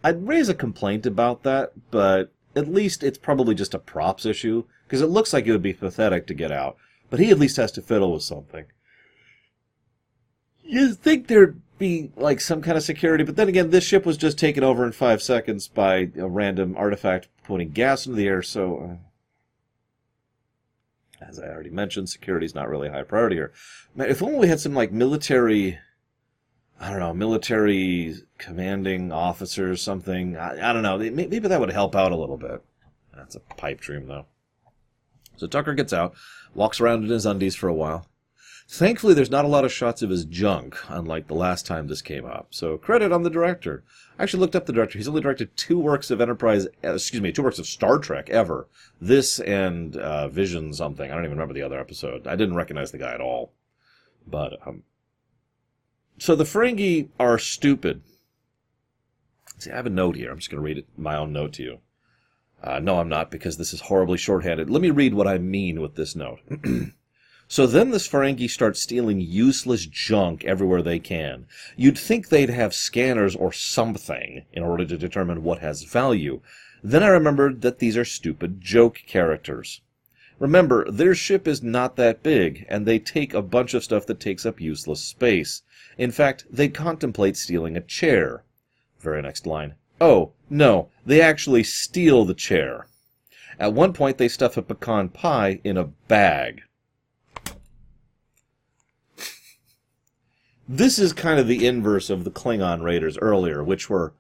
I'd 0.03 0.27
raise 0.27 0.49
a 0.49 0.53
complaint 0.53 1.05
about 1.05 1.43
that, 1.43 1.71
but 1.91 2.33
at 2.55 2.67
least 2.67 3.03
it's 3.03 3.17
probably 3.17 3.55
just 3.55 3.73
a 3.73 3.79
props 3.79 4.25
issue, 4.25 4.65
because 4.83 5.01
it 5.01 5.07
looks 5.07 5.33
like 5.33 5.45
it 5.45 5.51
would 5.51 5.61
be 5.61 5.73
pathetic 5.73 6.27
to 6.27 6.33
get 6.33 6.51
out. 6.51 6.77
But 7.09 7.19
he 7.19 7.29
at 7.29 7.39
least 7.39 7.57
has 7.57 7.71
to 7.73 7.81
fiddle 7.81 8.13
with 8.13 8.23
something. 8.23 8.65
You'd 10.63 10.97
think 10.97 11.27
there'd 11.27 11.61
be 11.77 12.11
like 12.15 12.41
some 12.41 12.61
kind 12.61 12.77
of 12.77 12.83
security, 12.83 13.23
but 13.23 13.35
then 13.35 13.49
again, 13.49 13.69
this 13.69 13.83
ship 13.83 14.05
was 14.05 14.17
just 14.17 14.37
taken 14.37 14.63
over 14.63 14.85
in 14.85 14.91
five 14.91 15.21
seconds 15.21 15.67
by 15.67 16.09
a 16.17 16.27
random 16.27 16.75
artifact 16.77 17.27
putting 17.43 17.69
gas 17.69 18.05
into 18.05 18.17
the 18.17 18.27
air, 18.27 18.41
so. 18.41 18.99
Uh, 21.21 21.25
as 21.27 21.39
I 21.39 21.47
already 21.47 21.69
mentioned, 21.69 22.09
security 22.09 22.45
is 22.45 22.55
not 22.55 22.67
really 22.69 22.89
a 22.89 22.91
high 22.91 23.03
priority 23.03 23.37
here. 23.37 23.53
If 23.97 24.21
only 24.21 24.39
we 24.39 24.47
had 24.47 24.59
some 24.59 24.73
like 24.73 24.91
military 24.91 25.79
I 26.83 26.89
don't 26.89 26.99
know, 26.99 27.13
military 27.13 28.15
commanding 28.37 29.13
officers, 29.13 29.81
something. 29.81 30.35
I, 30.35 30.69
I 30.69 30.73
don't 30.73 30.83
know. 30.83 30.97
Maybe 30.97 31.39
that 31.39 31.59
would 31.59 31.71
help 31.71 31.95
out 31.95 32.11
a 32.11 32.17
little 32.17 32.35
bit. 32.35 32.61
That's 33.15 33.35
a 33.35 33.39
pipe 33.39 33.79
dream, 33.79 34.07
though. 34.07 34.25
So 35.37 35.47
Tucker 35.47 35.73
gets 35.73 35.93
out, 35.93 36.13
walks 36.53 36.79
around 36.79 37.03
in 37.03 37.09
his 37.09 37.25
undies 37.25 37.55
for 37.55 37.67
a 37.67 37.73
while. 37.73 38.07
Thankfully, 38.67 39.13
there's 39.13 39.29
not 39.29 39.45
a 39.45 39.49
lot 39.49 39.65
of 39.65 39.73
shots 39.73 40.01
of 40.01 40.09
his 40.09 40.25
junk, 40.25 40.77
unlike 40.87 41.27
the 41.27 41.33
last 41.33 41.65
time 41.65 41.87
this 41.87 42.01
came 42.01 42.25
up. 42.25 42.47
So 42.51 42.77
credit 42.77 43.11
on 43.11 43.23
the 43.23 43.29
director. 43.29 43.83
I 44.17 44.23
actually 44.23 44.39
looked 44.39 44.55
up 44.55 44.65
the 44.65 44.73
director. 44.73 44.97
He's 44.97 45.07
only 45.07 45.21
directed 45.21 45.55
two 45.57 45.77
works 45.77 46.09
of 46.09 46.21
Enterprise, 46.21 46.67
uh, 46.83 46.93
excuse 46.93 47.21
me, 47.21 47.31
two 47.31 47.43
works 47.43 47.59
of 47.59 47.67
Star 47.67 47.99
Trek 47.99 48.29
ever. 48.29 48.67
This 49.01 49.39
and 49.39 49.97
uh, 49.97 50.29
Vision 50.29 50.73
something. 50.73 51.11
I 51.11 51.13
don't 51.13 51.25
even 51.25 51.37
remember 51.37 51.53
the 51.53 51.61
other 51.61 51.79
episode. 51.79 52.25
I 52.25 52.35
didn't 52.35 52.55
recognize 52.55 52.91
the 52.91 52.97
guy 52.97 53.13
at 53.13 53.21
all. 53.21 53.51
But 54.25 54.65
um, 54.65 54.83
so 56.17 56.35
the 56.35 56.45
Ferengi 56.45 57.09
are 57.19 57.37
stupid. 57.37 58.01
See, 59.57 59.71
I 59.71 59.75
have 59.75 59.85
a 59.85 59.91
note 59.91 60.15
here. 60.15 60.31
I'm 60.31 60.37
just 60.37 60.49
going 60.49 60.61
to 60.61 60.65
read 60.65 60.77
it, 60.77 60.87
my 60.97 61.15
own 61.15 61.33
note 61.33 61.53
to 61.53 61.63
you. 61.63 61.79
Uh, 62.63 62.79
no, 62.79 62.99
I'm 62.99 63.09
not, 63.09 63.29
because 63.29 63.57
this 63.57 63.73
is 63.73 63.81
horribly 63.81 64.17
shorthanded. 64.17 64.69
Let 64.69 64.81
me 64.81 64.89
read 64.89 65.13
what 65.13 65.27
I 65.27 65.37
mean 65.37 65.81
with 65.81 65.95
this 65.95 66.15
note. 66.15 66.39
so 67.49 67.67
then 67.67 67.91
this 67.91 68.07
Ferengi 68.07 68.49
starts 68.49 68.81
stealing 68.81 69.19
useless 69.19 69.85
junk 69.85 70.45
everywhere 70.45 70.81
they 70.81 70.99
can. 70.99 71.45
You'd 71.75 71.97
think 71.97 72.29
they'd 72.29 72.49
have 72.49 72.73
scanners 72.73 73.35
or 73.35 73.51
something 73.51 74.45
in 74.53 74.63
order 74.63 74.85
to 74.85 74.97
determine 74.97 75.43
what 75.43 75.59
has 75.59 75.83
value. 75.83 76.39
Then 76.81 77.03
I 77.03 77.07
remembered 77.07 77.61
that 77.63 77.79
these 77.79 77.97
are 77.97 78.05
stupid 78.05 78.61
joke 78.61 79.01
characters. 79.07 79.81
Remember, 80.39 80.89
their 80.89 81.15
ship 81.15 81.47
is 81.47 81.61
not 81.61 81.97
that 81.97 82.23
big, 82.23 82.65
and 82.69 82.85
they 82.85 82.97
take 82.97 83.33
a 83.33 83.41
bunch 83.41 83.73
of 83.73 83.83
stuff 83.83 84.05
that 84.05 84.19
takes 84.21 84.45
up 84.45 84.61
useless 84.61 85.01
space. 85.01 85.63
In 85.97 86.11
fact, 86.11 86.45
they 86.49 86.69
contemplate 86.69 87.35
stealing 87.35 87.75
a 87.75 87.81
chair. 87.81 88.43
Very 88.99 89.21
next 89.21 89.45
line. 89.45 89.75
Oh, 90.05 90.33
no, 90.49 90.89
they 91.05 91.21
actually 91.21 91.63
steal 91.63 92.25
the 92.25 92.33
chair. 92.33 92.87
At 93.57 93.71
one 93.71 93.93
point, 93.93 94.17
they 94.17 94.27
stuff 94.27 94.57
a 94.57 94.61
pecan 94.61 95.07
pie 95.07 95.61
in 95.63 95.77
a 95.77 95.85
bag. 95.85 96.63
This 100.67 100.99
is 100.99 101.13
kind 101.13 101.39
of 101.39 101.47
the 101.47 101.65
inverse 101.65 102.09
of 102.09 102.25
the 102.25 102.31
Klingon 102.31 102.83
raiders 102.83 103.17
earlier, 103.19 103.63
which 103.63 103.89
were 103.89 104.13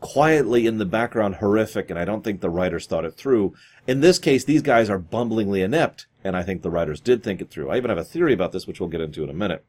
quietly 0.00 0.66
in 0.66 0.78
the 0.78 0.84
background 0.84 1.36
horrific, 1.36 1.88
and 1.88 2.00
I 2.00 2.04
don't 2.04 2.24
think 2.24 2.40
the 2.40 2.50
writers 2.50 2.86
thought 2.86 3.04
it 3.04 3.14
through. 3.14 3.54
In 3.86 4.00
this 4.00 4.18
case, 4.18 4.42
these 4.42 4.62
guys 4.62 4.90
are 4.90 4.98
bumblingly 4.98 5.62
inept, 5.62 6.08
and 6.24 6.36
I 6.36 6.42
think 6.42 6.62
the 6.62 6.70
writers 6.70 6.98
did 6.98 7.22
think 7.22 7.40
it 7.40 7.48
through. 7.48 7.70
I 7.70 7.76
even 7.76 7.90
have 7.90 7.98
a 7.98 8.02
theory 8.02 8.32
about 8.32 8.50
this, 8.50 8.66
which 8.66 8.80
we'll 8.80 8.88
get 8.88 9.00
into 9.00 9.22
in 9.22 9.30
a 9.30 9.34
minute. 9.34 9.64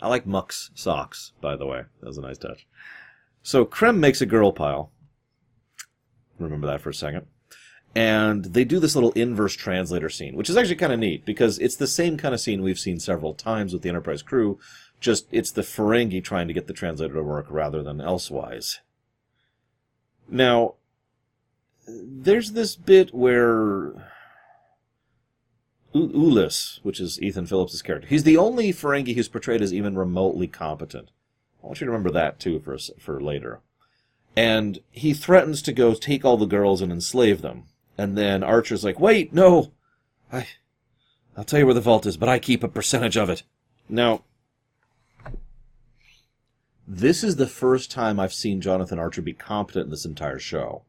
I 0.00 0.08
like 0.08 0.26
Muk's 0.26 0.72
socks, 0.74 1.30
by 1.40 1.54
the 1.54 1.66
way. 1.66 1.82
That 2.00 2.08
was 2.08 2.18
a 2.18 2.22
nice 2.22 2.38
touch. 2.38 2.66
So 3.42 3.64
Krem 3.64 3.98
makes 3.98 4.20
a 4.20 4.26
girl 4.26 4.52
pile. 4.52 4.90
Remember 6.38 6.66
that 6.66 6.80
for 6.80 6.90
a 6.90 6.94
second. 6.94 7.26
And 7.94 8.46
they 8.46 8.64
do 8.64 8.80
this 8.80 8.94
little 8.94 9.12
inverse 9.12 9.54
translator 9.54 10.08
scene, 10.08 10.34
which 10.34 10.48
is 10.48 10.56
actually 10.56 10.76
kind 10.76 10.92
of 10.92 10.98
neat 10.98 11.26
because 11.26 11.58
it's 11.58 11.76
the 11.76 11.86
same 11.86 12.16
kind 12.16 12.32
of 12.32 12.40
scene 12.40 12.62
we've 12.62 12.78
seen 12.78 12.98
several 12.98 13.34
times 13.34 13.72
with 13.72 13.82
the 13.82 13.90
Enterprise 13.90 14.22
crew, 14.22 14.58
just 14.98 15.26
it's 15.30 15.50
the 15.50 15.62
Ferengi 15.62 16.24
trying 16.24 16.48
to 16.48 16.54
get 16.54 16.68
the 16.68 16.72
translator 16.72 17.14
to 17.14 17.22
work 17.22 17.46
rather 17.50 17.82
than 17.82 18.00
elsewise. 18.00 18.80
Now, 20.28 20.74
there's 21.86 22.52
this 22.52 22.76
bit 22.76 23.12
where 23.12 23.92
U- 25.92 26.08
Ulis, 26.08 26.78
which 26.82 26.98
is 26.98 27.20
Ethan 27.20 27.44
Phillips' 27.44 27.82
character, 27.82 28.08
he's 28.08 28.24
the 28.24 28.38
only 28.38 28.72
Ferengi 28.72 29.14
who's 29.14 29.28
portrayed 29.28 29.60
as 29.60 29.74
even 29.74 29.98
remotely 29.98 30.46
competent. 30.46 31.10
I 31.62 31.66
want 31.66 31.80
you 31.80 31.86
to 31.86 31.90
remember 31.90 32.10
that 32.10 32.40
too 32.40 32.60
for 32.60 32.76
for 32.98 33.20
later. 33.20 33.60
And 34.34 34.80
he 34.90 35.12
threatens 35.12 35.62
to 35.62 35.72
go 35.72 35.94
take 35.94 36.24
all 36.24 36.36
the 36.36 36.46
girls 36.46 36.80
and 36.80 36.90
enslave 36.90 37.42
them. 37.42 37.64
And 37.98 38.16
then 38.16 38.42
Archer's 38.42 38.84
like, 38.84 38.98
"Wait, 38.98 39.32
no, 39.32 39.72
I, 40.32 40.46
I'll 41.36 41.44
tell 41.44 41.58
you 41.58 41.66
where 41.66 41.74
the 41.74 41.80
vault 41.80 42.06
is, 42.06 42.16
but 42.16 42.28
I 42.28 42.38
keep 42.38 42.64
a 42.64 42.68
percentage 42.68 43.16
of 43.16 43.28
it." 43.28 43.42
Now, 43.88 44.24
this 46.88 47.22
is 47.22 47.36
the 47.36 47.46
first 47.46 47.90
time 47.90 48.18
I've 48.18 48.32
seen 48.32 48.60
Jonathan 48.60 48.98
Archer 48.98 49.22
be 49.22 49.34
competent 49.34 49.84
in 49.84 49.90
this 49.90 50.04
entire 50.04 50.38
show. 50.38 50.82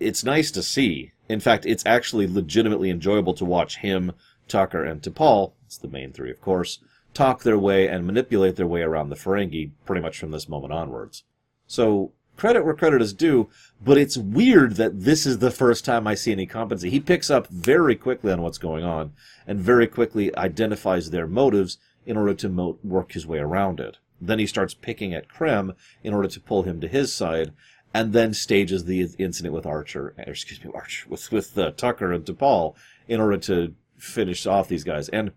It's 0.00 0.24
nice 0.24 0.50
to 0.52 0.62
see. 0.62 1.12
In 1.28 1.40
fact, 1.40 1.64
it's 1.66 1.86
actually 1.86 2.26
legitimately 2.26 2.90
enjoyable 2.90 3.34
to 3.34 3.44
watch 3.44 3.78
him, 3.78 4.12
Tucker, 4.48 4.84
and 4.84 5.00
T'Pol, 5.00 5.52
it's 5.64 5.78
the 5.78 5.88
main 5.88 6.12
three, 6.12 6.30
of 6.30 6.40
course, 6.40 6.80
talk 7.16 7.42
their 7.42 7.58
way 7.58 7.88
and 7.88 8.06
manipulate 8.06 8.56
their 8.56 8.66
way 8.66 8.82
around 8.82 9.08
the 9.08 9.16
Ferengi 9.16 9.70
pretty 9.84 10.02
much 10.02 10.18
from 10.18 10.30
this 10.30 10.48
moment 10.48 10.72
onwards. 10.72 11.24
So, 11.66 12.12
credit 12.36 12.64
where 12.64 12.74
credit 12.74 13.00
is 13.00 13.14
due, 13.14 13.48
but 13.82 13.96
it's 13.96 14.18
weird 14.18 14.76
that 14.76 15.00
this 15.00 15.24
is 15.24 15.38
the 15.38 15.50
first 15.50 15.84
time 15.84 16.06
I 16.06 16.14
see 16.14 16.32
any 16.32 16.46
competency. 16.46 16.90
He 16.90 17.00
picks 17.00 17.30
up 17.30 17.46
very 17.48 17.96
quickly 17.96 18.30
on 18.32 18.42
what's 18.42 18.58
going 18.58 18.84
on 18.84 19.12
and 19.46 19.58
very 19.58 19.86
quickly 19.86 20.36
identifies 20.36 21.10
their 21.10 21.26
motives 21.26 21.78
in 22.04 22.16
order 22.16 22.34
to 22.34 22.48
mo- 22.48 22.78
work 22.84 23.12
his 23.12 23.26
way 23.26 23.38
around 23.38 23.80
it. 23.80 23.96
Then 24.20 24.38
he 24.38 24.46
starts 24.46 24.74
picking 24.74 25.14
at 25.14 25.28
Krem 25.28 25.74
in 26.04 26.12
order 26.12 26.28
to 26.28 26.40
pull 26.40 26.62
him 26.62 26.80
to 26.80 26.88
his 26.88 27.14
side, 27.14 27.52
and 27.92 28.12
then 28.12 28.34
stages 28.34 28.84
the 28.84 29.08
incident 29.18 29.54
with 29.54 29.66
Archer, 29.66 30.14
excuse 30.18 30.62
me, 30.62 30.70
Archer, 30.74 31.08
with 31.08 31.32
with 31.32 31.56
uh, 31.56 31.70
Tucker 31.70 32.12
and 32.12 32.24
T'Pol 32.24 32.74
in 33.08 33.20
order 33.20 33.38
to 33.38 33.74
finish 33.96 34.46
off 34.46 34.68
these 34.68 34.84
guys. 34.84 35.08
And 35.08 35.32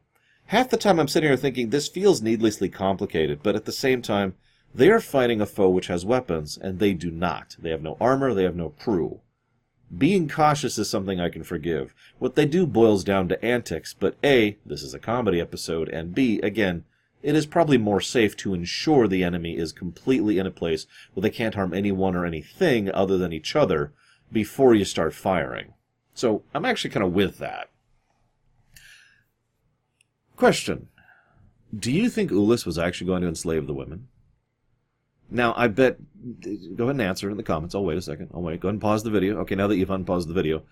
half 0.49 0.67
the 0.69 0.77
time 0.77 0.99
I'm 0.99 1.07
sitting 1.07 1.29
here 1.29 1.37
thinking 1.37 1.69
this 1.69 1.87
feels 1.87 2.23
needlessly 2.23 2.69
complicated, 2.69 3.41
but 3.43 3.55
at 3.55 3.65
the 3.65 3.71
same 3.71 4.01
time, 4.01 4.33
they 4.73 4.89
are 4.89 4.99
fighting 4.99 5.41
a 5.41 5.45
foe 5.45 5.69
which 5.69 5.87
has 5.87 6.05
weapons, 6.05 6.57
and 6.57 6.79
they 6.79 6.93
do 6.93 7.11
not. 7.11 7.55
They 7.59 7.69
have 7.69 7.83
no 7.83 7.97
armor, 8.01 8.33
they 8.33 8.43
have 8.43 8.55
no 8.55 8.69
crew. 8.69 9.21
Being 9.95 10.27
cautious 10.27 10.79
is 10.79 10.89
something 10.89 11.19
I 11.19 11.29
can 11.29 11.43
forgive. 11.43 11.93
What 12.17 12.33
they 12.33 12.47
do 12.47 12.65
boils 12.65 13.03
down 13.03 13.27
to 13.29 13.45
antics, 13.45 13.93
but 13.93 14.17
A, 14.23 14.57
this 14.65 14.81
is 14.81 14.95
a 14.95 14.99
comedy 14.99 15.39
episode, 15.39 15.87
and 15.89 16.15
B, 16.15 16.39
again, 16.41 16.83
it 17.21 17.35
is 17.35 17.45
probably 17.45 17.77
more 17.77 18.01
safe 18.01 18.35
to 18.37 18.55
ensure 18.55 19.07
the 19.07 19.23
enemy 19.23 19.55
is 19.55 19.71
completely 19.71 20.39
in 20.39 20.47
a 20.47 20.51
place 20.51 20.87
where 21.13 21.21
they 21.21 21.29
can't 21.29 21.55
harm 21.55 21.75
anyone 21.75 22.15
or 22.15 22.25
anything 22.25 22.91
other 22.91 23.19
than 23.19 23.33
each 23.33 23.55
other 23.55 23.93
before 24.31 24.73
you 24.73 24.85
start 24.85 25.13
firing. 25.13 25.73
So 26.15 26.41
I'm 26.55 26.65
actually 26.65 26.89
kind 26.89 27.05
of 27.05 27.13
with 27.13 27.37
that. 27.37 27.69
Question. 30.39 30.87
Do 31.77 31.91
you 31.91 32.09
think 32.09 32.31
Ulis 32.31 32.65
was 32.65 32.79
actually 32.79 33.07
going 33.07 33.23
to 33.23 33.27
enslave 33.27 33.67
the 33.67 33.73
women? 33.73 34.07
Now, 35.29 35.53
I 35.57 35.67
bet. 35.67 35.97
Go 36.77 36.85
ahead 36.85 36.95
and 36.95 37.01
answer 37.01 37.29
in 37.29 37.35
the 37.35 37.43
comments. 37.43 37.75
I'll 37.75 37.83
wait 37.83 37.97
a 37.97 38.01
second. 38.01 38.29
I'll 38.33 38.41
wait. 38.41 38.61
Go 38.61 38.69
ahead 38.69 38.75
and 38.75 38.81
pause 38.81 39.03
the 39.03 39.09
video. 39.09 39.37
Okay, 39.39 39.55
now 39.55 39.67
that 39.67 39.75
you've 39.75 39.89
unpaused 39.89 40.29
the 40.29 40.33
video, 40.33 40.63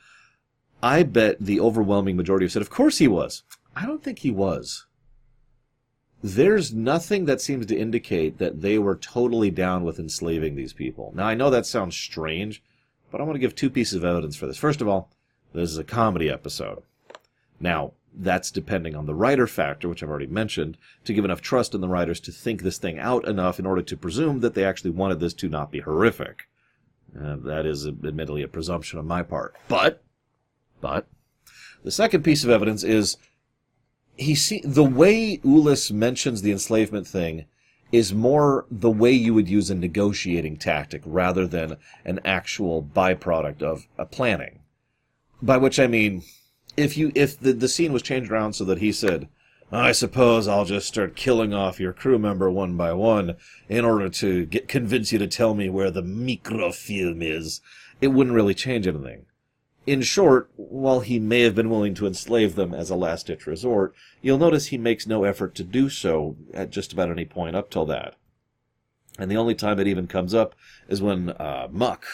I 0.81 1.03
bet 1.03 1.35
the 1.41 1.59
overwhelming 1.59 2.15
majority 2.15 2.45
have 2.45 2.53
said, 2.53 2.61
of 2.61 2.69
course 2.69 2.99
he 2.99 3.09
was. 3.09 3.43
I 3.75 3.85
don't 3.85 4.01
think 4.01 4.19
he 4.19 4.31
was. 4.31 4.85
There's 6.23 6.73
nothing 6.73 7.25
that 7.25 7.41
seems 7.41 7.65
to 7.65 7.77
indicate 7.77 8.37
that 8.37 8.61
they 8.61 8.79
were 8.79 8.95
totally 8.95 9.51
down 9.51 9.83
with 9.83 9.99
enslaving 9.99 10.55
these 10.55 10.71
people. 10.71 11.11
Now, 11.13 11.27
I 11.27 11.35
know 11.35 11.49
that 11.49 11.65
sounds 11.65 11.97
strange, 11.97 12.63
but 13.11 13.19
I 13.19 13.25
want 13.25 13.35
to 13.35 13.41
give 13.41 13.53
two 13.53 13.69
pieces 13.69 13.95
of 13.95 14.05
evidence 14.05 14.37
for 14.37 14.47
this. 14.47 14.57
First 14.57 14.79
of 14.79 14.87
all, 14.87 15.11
this 15.53 15.69
is 15.69 15.77
a 15.77 15.83
comedy 15.83 16.29
episode. 16.29 16.83
Now, 17.59 17.91
that's 18.13 18.51
depending 18.51 18.95
on 18.95 19.05
the 19.05 19.15
writer 19.15 19.47
factor, 19.47 19.87
which 19.87 20.01
I've 20.01 20.09
already 20.09 20.27
mentioned, 20.27 20.77
to 21.05 21.13
give 21.13 21.25
enough 21.25 21.41
trust 21.41 21.75
in 21.75 21.81
the 21.81 21.87
writers 21.87 22.19
to 22.21 22.31
think 22.31 22.61
this 22.61 22.77
thing 22.77 22.99
out 22.99 23.27
enough 23.27 23.59
in 23.59 23.65
order 23.65 23.81
to 23.81 23.97
presume 23.97 24.39
that 24.39 24.53
they 24.53 24.65
actually 24.65 24.91
wanted 24.91 25.19
this 25.19 25.33
to 25.35 25.49
not 25.49 25.71
be 25.71 25.81
horrific. 25.81 26.47
Uh, 27.19 27.37
that 27.37 27.65
is 27.65 27.87
admittedly 27.87 28.43
a 28.43 28.47
presumption 28.47 28.99
on 28.99 29.07
my 29.07 29.23
part. 29.23 29.55
But, 29.67 30.03
but, 30.81 31.07
the 31.83 31.91
second 31.91 32.23
piece 32.23 32.43
of 32.43 32.49
evidence 32.49 32.83
is 32.83 33.17
he 34.15 34.35
see 34.35 34.61
the 34.63 34.83
way 34.83 35.37
Ulis 35.37 35.91
mentions 35.91 36.41
the 36.41 36.51
enslavement 36.51 37.07
thing 37.07 37.45
is 37.91 38.13
more 38.13 38.65
the 38.69 38.89
way 38.89 39.11
you 39.11 39.33
would 39.33 39.47
use 39.47 39.69
a 39.69 39.75
negotiating 39.75 40.57
tactic 40.57 41.01
rather 41.05 41.47
than 41.47 41.77
an 42.03 42.19
actual 42.25 42.83
byproduct 42.83 43.61
of 43.61 43.87
a 43.97 44.05
planning. 44.05 44.59
By 45.41 45.57
which 45.57 45.79
I 45.79 45.87
mean, 45.87 46.23
if 46.77 46.95
you 46.95 47.11
if 47.15 47.39
the, 47.39 47.51
the 47.51 47.67
scene 47.67 47.91
was 47.91 48.03
changed 48.03 48.31
around 48.31 48.53
so 48.53 48.63
that 48.65 48.77
he 48.77 48.91
said, 48.91 49.27
I 49.71 49.91
suppose 49.91 50.47
I'll 50.47 50.63
just 50.63 50.87
start 50.87 51.15
killing 51.15 51.53
off 51.53 51.79
your 51.79 51.91
crew 51.91 52.17
member 52.17 52.49
one 52.49 52.77
by 52.77 52.93
one 52.93 53.35
in 53.67 53.83
order 53.83 54.07
to 54.07 54.45
get 54.45 54.67
convince 54.67 55.11
you 55.11 55.19
to 55.19 55.27
tell 55.27 55.55
me 55.55 55.69
where 55.69 55.91
the 55.91 56.03
microfilm 56.03 57.21
is, 57.21 57.59
it 57.99 58.09
wouldn't 58.09 58.35
really 58.35 58.53
change 58.53 58.87
anything. 58.87 59.25
In 59.85 60.01
short, 60.01 60.49
while 60.55 60.99
he 60.99 61.17
may 61.17 61.41
have 61.41 61.55
been 61.55 61.69
willing 61.69 61.95
to 61.95 62.07
enslave 62.07 62.55
them 62.55 62.73
as 62.73 62.89
a 62.89 62.95
last 62.95 63.27
ditch 63.27 63.47
resort, 63.47 63.95
you'll 64.21 64.37
notice 64.37 64.67
he 64.67 64.77
makes 64.77 65.07
no 65.07 65.23
effort 65.23 65.55
to 65.55 65.63
do 65.63 65.89
so 65.89 66.35
at 66.53 66.69
just 66.69 66.93
about 66.93 67.09
any 67.09 67.25
point 67.25 67.55
up 67.55 67.69
till 67.69 67.85
that. 67.85 68.15
And 69.17 69.31
the 69.31 69.37
only 69.37 69.55
time 69.55 69.79
it 69.79 69.87
even 69.87 70.07
comes 70.07 70.33
up 70.33 70.55
is 70.89 71.01
when 71.01 71.29
uh, 71.29 71.69
Muk, 71.71 72.05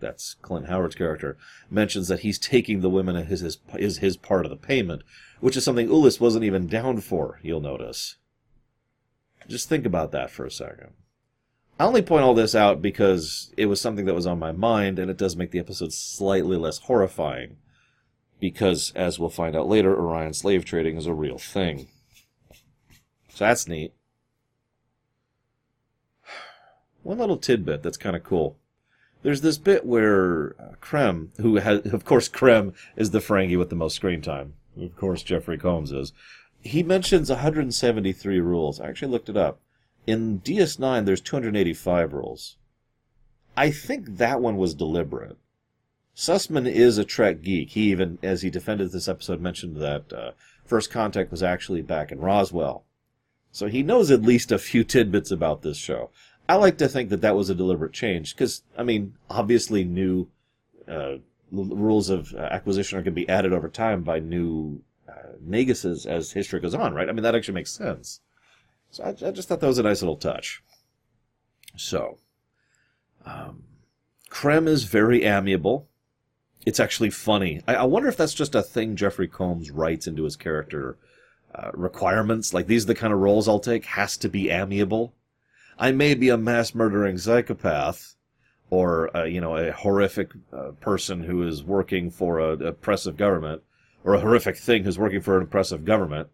that's 0.00 0.34
Clint 0.34 0.66
Howard's 0.66 0.94
character, 0.94 1.36
mentions 1.70 2.08
that 2.08 2.20
he's 2.20 2.38
taking 2.38 2.80
the 2.80 2.90
women 2.90 3.16
as 3.16 3.40
his, 3.40 3.58
is 3.78 3.98
his 3.98 4.16
part 4.16 4.44
of 4.44 4.50
the 4.50 4.56
payment, 4.56 5.02
which 5.40 5.56
is 5.56 5.64
something 5.64 5.88
Ulis 5.88 6.20
wasn't 6.20 6.44
even 6.44 6.66
down 6.66 7.00
for, 7.00 7.40
you'll 7.42 7.60
notice. 7.60 8.16
Just 9.48 9.68
think 9.68 9.86
about 9.86 10.12
that 10.12 10.30
for 10.30 10.44
a 10.44 10.50
second. 10.50 10.90
I 11.78 11.84
only 11.84 12.02
point 12.02 12.24
all 12.24 12.34
this 12.34 12.54
out 12.54 12.80
because 12.80 13.52
it 13.56 13.66
was 13.66 13.80
something 13.80 14.06
that 14.06 14.14
was 14.14 14.26
on 14.26 14.38
my 14.38 14.52
mind, 14.52 14.98
and 14.98 15.10
it 15.10 15.18
does 15.18 15.36
make 15.36 15.50
the 15.50 15.58
episode 15.58 15.92
slightly 15.92 16.56
less 16.56 16.78
horrifying. 16.78 17.58
Because, 18.40 18.92
as 18.94 19.18
we'll 19.18 19.30
find 19.30 19.56
out 19.56 19.68
later, 19.68 19.94
Orion 19.94 20.34
slave 20.34 20.64
trading 20.64 20.96
is 20.96 21.06
a 21.06 21.14
real 21.14 21.38
thing. 21.38 21.88
So 23.30 23.44
that's 23.46 23.68
neat. 23.68 23.92
One 27.02 27.18
little 27.18 27.36
tidbit 27.38 27.82
that's 27.82 27.96
kind 27.96 28.16
of 28.16 28.24
cool 28.24 28.58
there's 29.26 29.40
this 29.40 29.58
bit 29.58 29.84
where 29.84 30.54
uh, 30.56 30.76
Krem, 30.80 31.36
who 31.40 31.56
has, 31.56 31.92
of 31.92 32.04
course, 32.04 32.28
Krem 32.28 32.74
is 32.94 33.10
the 33.10 33.18
Ferengi 33.18 33.58
with 33.58 33.70
the 33.70 33.74
most 33.74 33.96
screen 33.96 34.22
time. 34.22 34.54
Of 34.80 34.94
course, 34.94 35.24
Jeffrey 35.24 35.58
Combs 35.58 35.90
is. 35.90 36.12
He 36.60 36.84
mentions 36.84 37.28
173 37.28 38.38
rules. 38.38 38.80
I 38.80 38.86
actually 38.86 39.10
looked 39.10 39.28
it 39.28 39.36
up. 39.36 39.58
In 40.06 40.40
DS9, 40.42 41.06
there's 41.06 41.20
285 41.20 42.12
rules. 42.12 42.56
I 43.56 43.72
think 43.72 44.18
that 44.18 44.40
one 44.40 44.58
was 44.58 44.74
deliberate. 44.74 45.36
Sussman 46.14 46.70
is 46.70 46.96
a 46.96 47.04
Trek 47.04 47.42
geek. 47.42 47.70
He 47.70 47.90
even, 47.90 48.20
as 48.22 48.42
he 48.42 48.48
defended 48.48 48.92
this 48.92 49.08
episode, 49.08 49.40
mentioned 49.40 49.78
that 49.78 50.12
uh, 50.12 50.30
First 50.64 50.92
Contact 50.92 51.32
was 51.32 51.42
actually 51.42 51.82
back 51.82 52.12
in 52.12 52.20
Roswell. 52.20 52.84
So 53.50 53.66
he 53.66 53.82
knows 53.82 54.12
at 54.12 54.22
least 54.22 54.52
a 54.52 54.58
few 54.58 54.84
tidbits 54.84 55.32
about 55.32 55.62
this 55.62 55.78
show. 55.78 56.10
I 56.48 56.56
like 56.56 56.78
to 56.78 56.88
think 56.88 57.10
that 57.10 57.22
that 57.22 57.36
was 57.36 57.50
a 57.50 57.54
deliberate 57.54 57.92
change 57.92 58.34
because, 58.34 58.62
I 58.76 58.82
mean, 58.82 59.14
obviously 59.28 59.84
new 59.84 60.28
uh, 60.86 61.16
rules 61.50 62.08
of 62.08 62.32
uh, 62.34 62.38
acquisition 62.38 62.98
are 62.98 63.02
going 63.02 63.14
to 63.14 63.20
be 63.20 63.28
added 63.28 63.52
over 63.52 63.68
time 63.68 64.02
by 64.02 64.20
new 64.20 64.82
uh, 65.08 65.36
Neguses 65.44 66.06
as 66.06 66.32
history 66.32 66.60
goes 66.60 66.74
on, 66.74 66.94
right? 66.94 67.08
I 67.08 67.12
mean, 67.12 67.22
that 67.22 67.34
actually 67.34 67.54
makes 67.54 67.72
sense. 67.72 68.20
So 68.90 69.04
I, 69.04 69.08
I 69.08 69.30
just 69.30 69.48
thought 69.48 69.60
that 69.60 69.66
was 69.66 69.78
a 69.78 69.82
nice 69.82 70.02
little 70.02 70.16
touch. 70.16 70.62
So, 71.76 72.18
um, 73.24 73.64
Krem 74.30 74.68
is 74.68 74.84
very 74.84 75.24
amiable. 75.24 75.88
It's 76.64 76.80
actually 76.80 77.10
funny. 77.10 77.60
I, 77.66 77.76
I, 77.76 77.84
wonder 77.84 78.08
if 78.08 78.16
that's 78.16 78.34
just 78.34 78.54
a 78.54 78.62
thing 78.62 78.96
Jeffrey 78.96 79.28
Combs 79.28 79.70
writes 79.70 80.06
into 80.06 80.24
his 80.24 80.36
character 80.36 80.96
uh, 81.54 81.70
requirements. 81.74 82.54
Like, 82.54 82.66
these 82.66 82.84
are 82.84 82.88
the 82.88 82.94
kind 82.94 83.12
of 83.12 83.20
roles 83.20 83.48
I'll 83.48 83.60
take. 83.60 83.84
Has 83.84 84.16
to 84.18 84.28
be 84.28 84.50
amiable. 84.50 85.12
I 85.78 85.92
may 85.92 86.14
be 86.14 86.28
a 86.28 86.38
mass 86.38 86.74
murdering 86.74 87.18
psychopath, 87.18 88.16
or 88.70 89.14
uh, 89.16 89.24
you 89.24 89.40
know, 89.40 89.56
a 89.56 89.72
horrific 89.72 90.32
uh, 90.52 90.72
person 90.80 91.22
who 91.22 91.46
is 91.46 91.62
working 91.62 92.10
for 92.10 92.38
a, 92.38 92.56
a 92.56 92.66
oppressive 92.68 93.16
government, 93.16 93.62
or 94.04 94.14
a 94.14 94.20
horrific 94.20 94.56
thing 94.56 94.84
who's 94.84 94.98
working 94.98 95.20
for 95.20 95.36
an 95.36 95.42
oppressive 95.42 95.84
government. 95.84 96.28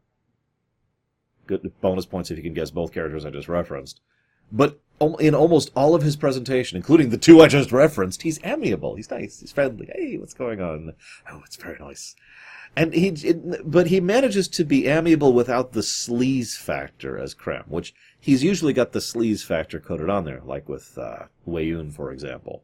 Good 1.47 1.73
bonus 1.81 2.07
points 2.07 2.31
if 2.31 2.37
you 2.37 2.43
can 2.43 2.55
guess 2.55 2.71
both 2.71 2.93
characters 2.93 3.27
I 3.27 3.31
just 3.31 3.49
referenced. 3.49 4.01
But 4.51 4.81
in 5.21 5.35
almost 5.35 5.71
all 5.75 5.95
of 5.95 6.03
his 6.03 6.17
presentation, 6.17 6.77
including 6.77 7.11
the 7.11 7.19
two 7.19 7.41
I 7.41 7.49
just 7.49 7.73
referenced, 7.73 8.23
he's 8.23 8.41
amiable. 8.45 8.97
He's 8.97 9.11
nice. 9.11 9.41
He's 9.41 9.53
friendly. 9.53 9.91
Hey, 9.95 10.17
what's 10.19 10.35
going 10.35 10.61
on? 10.61 10.95
Oh, 11.31 11.43
it's 11.45 11.57
very 11.57 11.79
nice. 11.79 12.15
And 12.75 12.95
he, 12.95 13.09
it, 13.09 13.71
but 13.71 13.89
he 13.89 14.01
manages 14.01 14.49
to 14.49 14.65
be 14.65 14.87
amiable 14.87 15.35
without 15.35 15.73
the 15.73 15.81
sleaze 15.81 16.57
factor 16.57 17.19
as 17.19 17.35
Krem, 17.35 17.69
which 17.69 17.95
he's 18.19 18.43
usually 18.43 18.73
got 18.73 18.93
the 18.93 18.99
sleaze 18.99 19.45
factor 19.45 19.79
coded 19.79 20.09
on 20.09 20.25
there, 20.25 20.41
like 20.45 20.69
with 20.69 20.97
uh, 20.97 21.27
Yun, 21.47 21.91
for 21.91 22.11
example. 22.11 22.63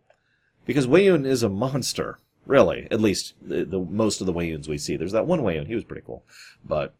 Because 0.64 0.87
Weyoun 0.87 1.26
is 1.26 1.42
a 1.42 1.49
monster, 1.49 2.18
really. 2.47 2.88
At 2.90 3.00
least 3.00 3.35
the, 3.42 3.64
the 3.64 3.80
most 3.80 4.21
of 4.21 4.26
the 4.26 4.33
Weyouns 4.33 4.68
we 4.68 4.78
see. 4.78 4.97
There's 4.97 5.12
that 5.12 5.26
one 5.26 5.40
Weyoun. 5.40 5.66
He 5.66 5.75
was 5.75 5.85
pretty 5.85 6.04
cool, 6.07 6.25
but 6.64 6.95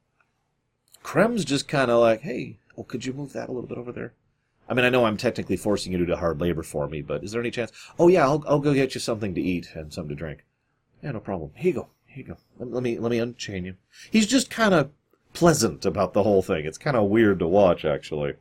Krem's 1.03 1.45
just 1.45 1.69
kind 1.69 1.91
of 1.91 2.01
like, 2.01 2.21
hey, 2.21 2.59
oh, 2.77 2.83
could 2.83 3.07
you 3.07 3.15
move 3.15 3.33
that 3.33 3.49
a 3.49 3.53
little 3.53 3.69
bit 3.69 3.79
over 3.79 3.93
there? 3.93 4.13
I 4.69 4.75
mean, 4.75 4.85
I 4.85 4.91
know 4.91 5.07
I'm 5.07 5.17
technically 5.17 5.57
forcing 5.57 5.93
you 5.93 5.99
to 5.99 6.07
do 6.07 6.17
hard 6.17 6.41
labor 6.41 6.63
for 6.63 6.89
me, 6.89 7.01
but 7.01 7.25
is 7.25 7.33
there 7.33 7.41
any 7.41 7.51
chance? 7.51 7.73
Oh 7.99 8.09
yeah, 8.09 8.25
I'll 8.25 8.45
I'll 8.47 8.61
go 8.61 8.75
get 8.75 8.95
you 8.95 9.01
something 9.01 9.35
to 9.35 9.41
eat 9.41 9.71
and 9.75 9.93
something 9.93 10.15
to 10.15 10.15
drink. 10.15 10.45
Yeah, 11.03 11.13
no 11.13 11.21
problem. 11.21 11.53
Here 11.55 11.69
you 11.69 11.75
go. 11.75 11.89
Here 12.07 12.25
you 12.25 12.35
go. 12.35 12.39
Let, 12.59 12.73
let 12.73 12.83
me 12.83 12.99
let 12.99 13.11
me 13.11 13.19
unchain 13.19 13.65
you. 13.65 13.77
He's 14.11 14.27
just 14.27 14.51
kind 14.51 14.75
of 14.75 14.91
pleasant 15.33 15.87
about 15.87 16.13
the 16.13 16.23
whole 16.23 16.43
thing. 16.43 16.65
It's 16.65 16.79
kind 16.79 16.97
of 16.97 17.09
weird 17.09 17.39
to 17.39 17.47
watch, 17.47 17.85
actually. 17.85 18.35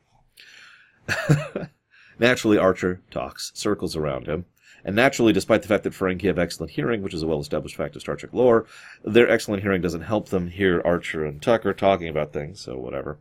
naturally, 2.19 2.57
Archer 2.57 3.01
talks, 3.11 3.51
circles 3.53 3.95
around 3.95 4.27
him. 4.27 4.45
And 4.83 4.95
naturally, 4.95 5.33
despite 5.33 5.61
the 5.61 5.67
fact 5.67 5.83
that 5.83 5.93
Ferengi 5.93 6.27
have 6.27 6.39
excellent 6.39 6.71
hearing, 6.71 7.01
which 7.01 7.13
is 7.13 7.21
a 7.21 7.27
well-established 7.27 7.75
fact 7.75 7.95
of 7.95 8.01
Star 8.01 8.15
Trek 8.15 8.33
lore, 8.33 8.65
their 9.03 9.29
excellent 9.29 9.61
hearing 9.61 9.81
doesn't 9.81 10.01
help 10.01 10.29
them 10.29 10.49
hear 10.49 10.81
Archer 10.85 11.25
and 11.25 11.41
Tucker 11.41 11.73
talking 11.73 12.07
about 12.07 12.31
things, 12.31 12.61
so 12.61 12.77
whatever. 12.77 13.17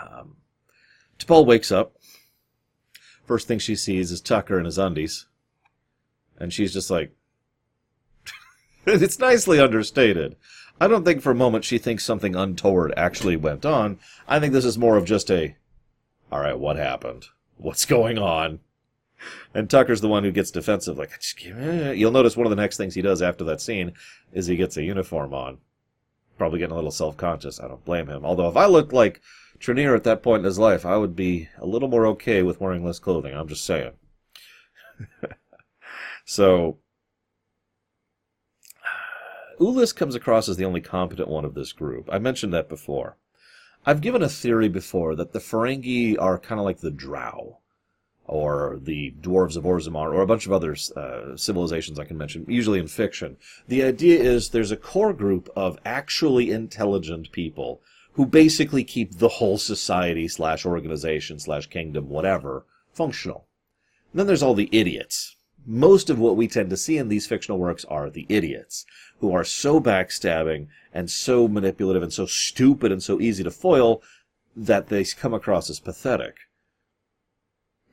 Um, 0.00 0.36
T'Pol 1.20 1.46
wakes 1.46 1.70
up. 1.70 1.96
First 3.24 3.46
thing 3.46 3.58
she 3.58 3.76
sees 3.76 4.10
is 4.10 4.20
Tucker 4.20 4.58
in 4.58 4.64
his 4.64 4.78
undies. 4.78 5.26
And 6.38 6.52
she's 6.52 6.72
just 6.72 6.90
like, 6.90 7.14
it's 8.86 9.18
nicely 9.18 9.60
understated. 9.60 10.36
I 10.80 10.88
don't 10.88 11.04
think 11.04 11.20
for 11.20 11.30
a 11.30 11.36
moment 11.36 11.64
she 11.64 11.78
thinks 11.78 12.04
something 12.04 12.34
untoward 12.34 12.94
actually 12.96 13.36
went 13.36 13.66
on. 13.66 13.98
I 14.26 14.40
think 14.40 14.52
this 14.52 14.64
is 14.64 14.78
more 14.78 14.96
of 14.96 15.04
just 15.04 15.30
a, 15.30 15.54
all 16.32 16.40
right, 16.40 16.58
what 16.58 16.76
happened? 16.76 17.26
What's 17.58 17.84
going 17.84 18.18
on? 18.18 18.60
And 19.52 19.68
Tucker's 19.68 20.00
the 20.00 20.08
one 20.08 20.24
who 20.24 20.30
gets 20.30 20.50
defensive. 20.50 20.96
Like, 20.96 21.12
you'll 21.46 22.10
notice 22.10 22.36
one 22.36 22.46
of 22.46 22.50
the 22.50 22.56
next 22.56 22.78
things 22.78 22.94
he 22.94 23.02
does 23.02 23.20
after 23.20 23.44
that 23.44 23.60
scene 23.60 23.92
is 24.32 24.46
he 24.46 24.56
gets 24.56 24.78
a 24.78 24.82
uniform 24.82 25.34
on. 25.34 25.58
Probably 26.40 26.58
getting 26.58 26.72
a 26.72 26.76
little 26.76 26.90
self 26.90 27.18
conscious. 27.18 27.60
I 27.60 27.68
don't 27.68 27.84
blame 27.84 28.06
him. 28.06 28.24
Although, 28.24 28.48
if 28.48 28.56
I 28.56 28.64
looked 28.64 28.94
like 28.94 29.20
Trinneer 29.58 29.94
at 29.94 30.04
that 30.04 30.22
point 30.22 30.40
in 30.40 30.46
his 30.46 30.58
life, 30.58 30.86
I 30.86 30.96
would 30.96 31.14
be 31.14 31.50
a 31.58 31.66
little 31.66 31.90
more 31.90 32.06
okay 32.06 32.42
with 32.42 32.62
wearing 32.62 32.82
less 32.82 32.98
clothing. 32.98 33.34
I'm 33.34 33.46
just 33.46 33.62
saying. 33.62 33.92
so, 36.24 36.78
Ulis 39.60 39.94
comes 39.94 40.14
across 40.14 40.48
as 40.48 40.56
the 40.56 40.64
only 40.64 40.80
competent 40.80 41.28
one 41.28 41.44
of 41.44 41.52
this 41.52 41.74
group. 41.74 42.08
I 42.10 42.18
mentioned 42.18 42.54
that 42.54 42.70
before. 42.70 43.18
I've 43.84 44.00
given 44.00 44.22
a 44.22 44.28
theory 44.30 44.70
before 44.70 45.14
that 45.16 45.32
the 45.32 45.40
Ferengi 45.40 46.16
are 46.18 46.38
kind 46.38 46.58
of 46.58 46.64
like 46.64 46.80
the 46.80 46.90
Drow, 46.90 47.58
or 48.30 48.78
the 48.80 49.12
Dwarves 49.20 49.56
of 49.56 49.64
Orzammar, 49.64 50.14
or 50.14 50.22
a 50.22 50.26
bunch 50.26 50.46
of 50.46 50.52
other 50.52 50.76
uh, 50.94 51.36
civilizations 51.36 51.98
I 51.98 52.04
can 52.04 52.16
mention, 52.16 52.44
usually 52.46 52.78
in 52.78 52.86
fiction. 52.86 53.36
The 53.66 53.82
idea 53.82 54.20
is 54.20 54.50
there's 54.50 54.70
a 54.70 54.76
core 54.76 55.12
group 55.12 55.50
of 55.56 55.80
actually 55.84 56.52
intelligent 56.52 57.32
people 57.32 57.82
who 58.12 58.24
basically 58.24 58.84
keep 58.84 59.18
the 59.18 59.28
whole 59.28 59.58
society 59.58 60.28
slash 60.28 60.64
organization 60.64 61.40
slash 61.40 61.66
kingdom, 61.66 62.08
whatever, 62.08 62.64
functional. 62.92 63.48
And 64.12 64.20
then 64.20 64.28
there's 64.28 64.44
all 64.44 64.54
the 64.54 64.68
idiots. 64.70 65.34
Most 65.66 66.08
of 66.08 66.20
what 66.20 66.36
we 66.36 66.46
tend 66.46 66.70
to 66.70 66.76
see 66.76 66.98
in 66.98 67.08
these 67.08 67.26
fictional 67.26 67.58
works 67.58 67.84
are 67.86 68.10
the 68.10 68.26
idiots, 68.28 68.86
who 69.18 69.34
are 69.34 69.44
so 69.44 69.80
backstabbing 69.80 70.68
and 70.94 71.10
so 71.10 71.48
manipulative 71.48 72.04
and 72.04 72.12
so 72.12 72.26
stupid 72.26 72.92
and 72.92 73.02
so 73.02 73.20
easy 73.20 73.42
to 73.42 73.50
foil 73.50 74.02
that 74.54 74.88
they 74.88 75.02
come 75.04 75.34
across 75.34 75.68
as 75.68 75.80
pathetic. 75.80 76.36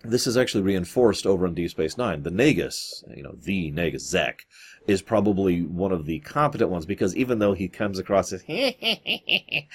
This 0.04 0.28
is 0.28 0.38
actually 0.38 0.64
reinforced 0.64 1.26
over 1.26 1.46
in 1.46 1.54
Deep 1.54 1.72
Space 1.72 1.98
Nine. 1.98 2.24
The 2.24 2.32
Negus, 2.32 3.04
you 3.16 3.24
know, 3.24 3.36
the 3.42 3.72
Negus 3.72 4.08
Zek, 4.08 4.46
is 4.86 5.02
probably 5.02 5.64
one 5.64 5.92
of 5.92 6.06
the 6.06 6.20
competent 6.20 6.70
ones 6.70 6.86
because 6.86 7.16
even 7.16 7.40
though 7.40 7.54
he 7.54 7.68
comes 7.68 8.00
across 8.00 8.32
as 8.32 8.44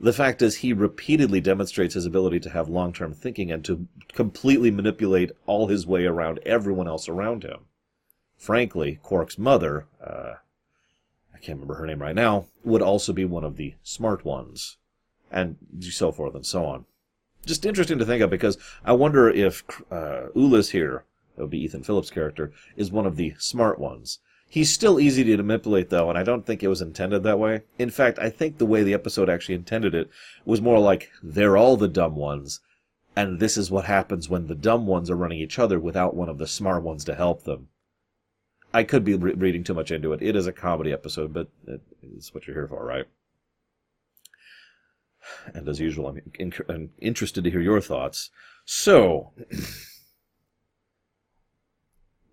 The 0.00 0.12
fact 0.12 0.42
is, 0.42 0.56
he 0.56 0.72
repeatedly 0.72 1.40
demonstrates 1.40 1.94
his 1.94 2.06
ability 2.06 2.38
to 2.40 2.50
have 2.50 2.68
long 2.68 2.92
term 2.92 3.12
thinking 3.12 3.50
and 3.50 3.64
to 3.64 3.88
completely 4.12 4.70
manipulate 4.70 5.32
all 5.46 5.66
his 5.66 5.86
way 5.86 6.06
around 6.06 6.38
everyone 6.46 6.86
else 6.86 7.08
around 7.08 7.42
him. 7.42 7.66
Frankly, 8.36 9.00
Quark's 9.02 9.38
mother, 9.38 9.86
uh, 10.00 10.34
I 11.34 11.38
can't 11.38 11.56
remember 11.58 11.74
her 11.74 11.86
name 11.86 12.00
right 12.00 12.14
now, 12.14 12.46
would 12.62 12.82
also 12.82 13.12
be 13.12 13.24
one 13.24 13.44
of 13.44 13.56
the 13.56 13.74
smart 13.82 14.24
ones, 14.24 14.76
and 15.32 15.56
so 15.80 16.12
forth 16.12 16.36
and 16.36 16.46
so 16.46 16.64
on. 16.64 16.84
Just 17.48 17.64
interesting 17.64 17.98
to 17.98 18.04
think 18.04 18.22
of 18.22 18.28
because 18.28 18.58
I 18.84 18.92
wonder 18.92 19.30
if 19.30 19.64
uh, 19.90 20.28
Ulis 20.36 20.72
here, 20.72 21.04
that 21.34 21.44
would 21.44 21.50
be 21.50 21.64
Ethan 21.64 21.82
Phillips' 21.82 22.10
character, 22.10 22.52
is 22.76 22.92
one 22.92 23.06
of 23.06 23.16
the 23.16 23.34
smart 23.38 23.78
ones. 23.78 24.18
He's 24.50 24.70
still 24.70 25.00
easy 25.00 25.24
to 25.24 25.42
manipulate, 25.42 25.88
though, 25.88 26.10
and 26.10 26.18
I 26.18 26.24
don't 26.24 26.44
think 26.44 26.62
it 26.62 26.68
was 26.68 26.82
intended 26.82 27.22
that 27.22 27.38
way. 27.38 27.62
In 27.78 27.88
fact, 27.88 28.18
I 28.18 28.28
think 28.28 28.58
the 28.58 28.66
way 28.66 28.82
the 28.82 28.92
episode 28.92 29.30
actually 29.30 29.54
intended 29.54 29.94
it 29.94 30.10
was 30.44 30.60
more 30.60 30.78
like 30.78 31.10
they're 31.22 31.56
all 31.56 31.78
the 31.78 31.88
dumb 31.88 32.16
ones, 32.16 32.60
and 33.16 33.40
this 33.40 33.56
is 33.56 33.70
what 33.70 33.86
happens 33.86 34.28
when 34.28 34.46
the 34.46 34.54
dumb 34.54 34.86
ones 34.86 35.08
are 35.08 35.16
running 35.16 35.38
each 35.38 35.58
other 35.58 35.80
without 35.80 36.14
one 36.14 36.28
of 36.28 36.36
the 36.36 36.46
smart 36.46 36.82
ones 36.82 37.02
to 37.06 37.14
help 37.14 37.44
them. 37.44 37.68
I 38.74 38.84
could 38.84 39.04
be 39.04 39.14
re- 39.14 39.32
reading 39.32 39.64
too 39.64 39.72
much 39.72 39.90
into 39.90 40.12
it. 40.12 40.20
It 40.20 40.36
is 40.36 40.46
a 40.46 40.52
comedy 40.52 40.92
episode, 40.92 41.32
but 41.32 41.48
it's 42.02 42.34
what 42.34 42.46
you're 42.46 42.56
here 42.56 42.68
for, 42.68 42.84
right? 42.84 43.06
And 45.54 45.68
as 45.68 45.80
usual, 45.80 46.08
I'm, 46.08 46.20
in- 46.34 46.52
I'm 46.68 46.90
interested 46.98 47.44
to 47.44 47.50
hear 47.50 47.60
your 47.60 47.80
thoughts. 47.80 48.30
So, 48.64 49.32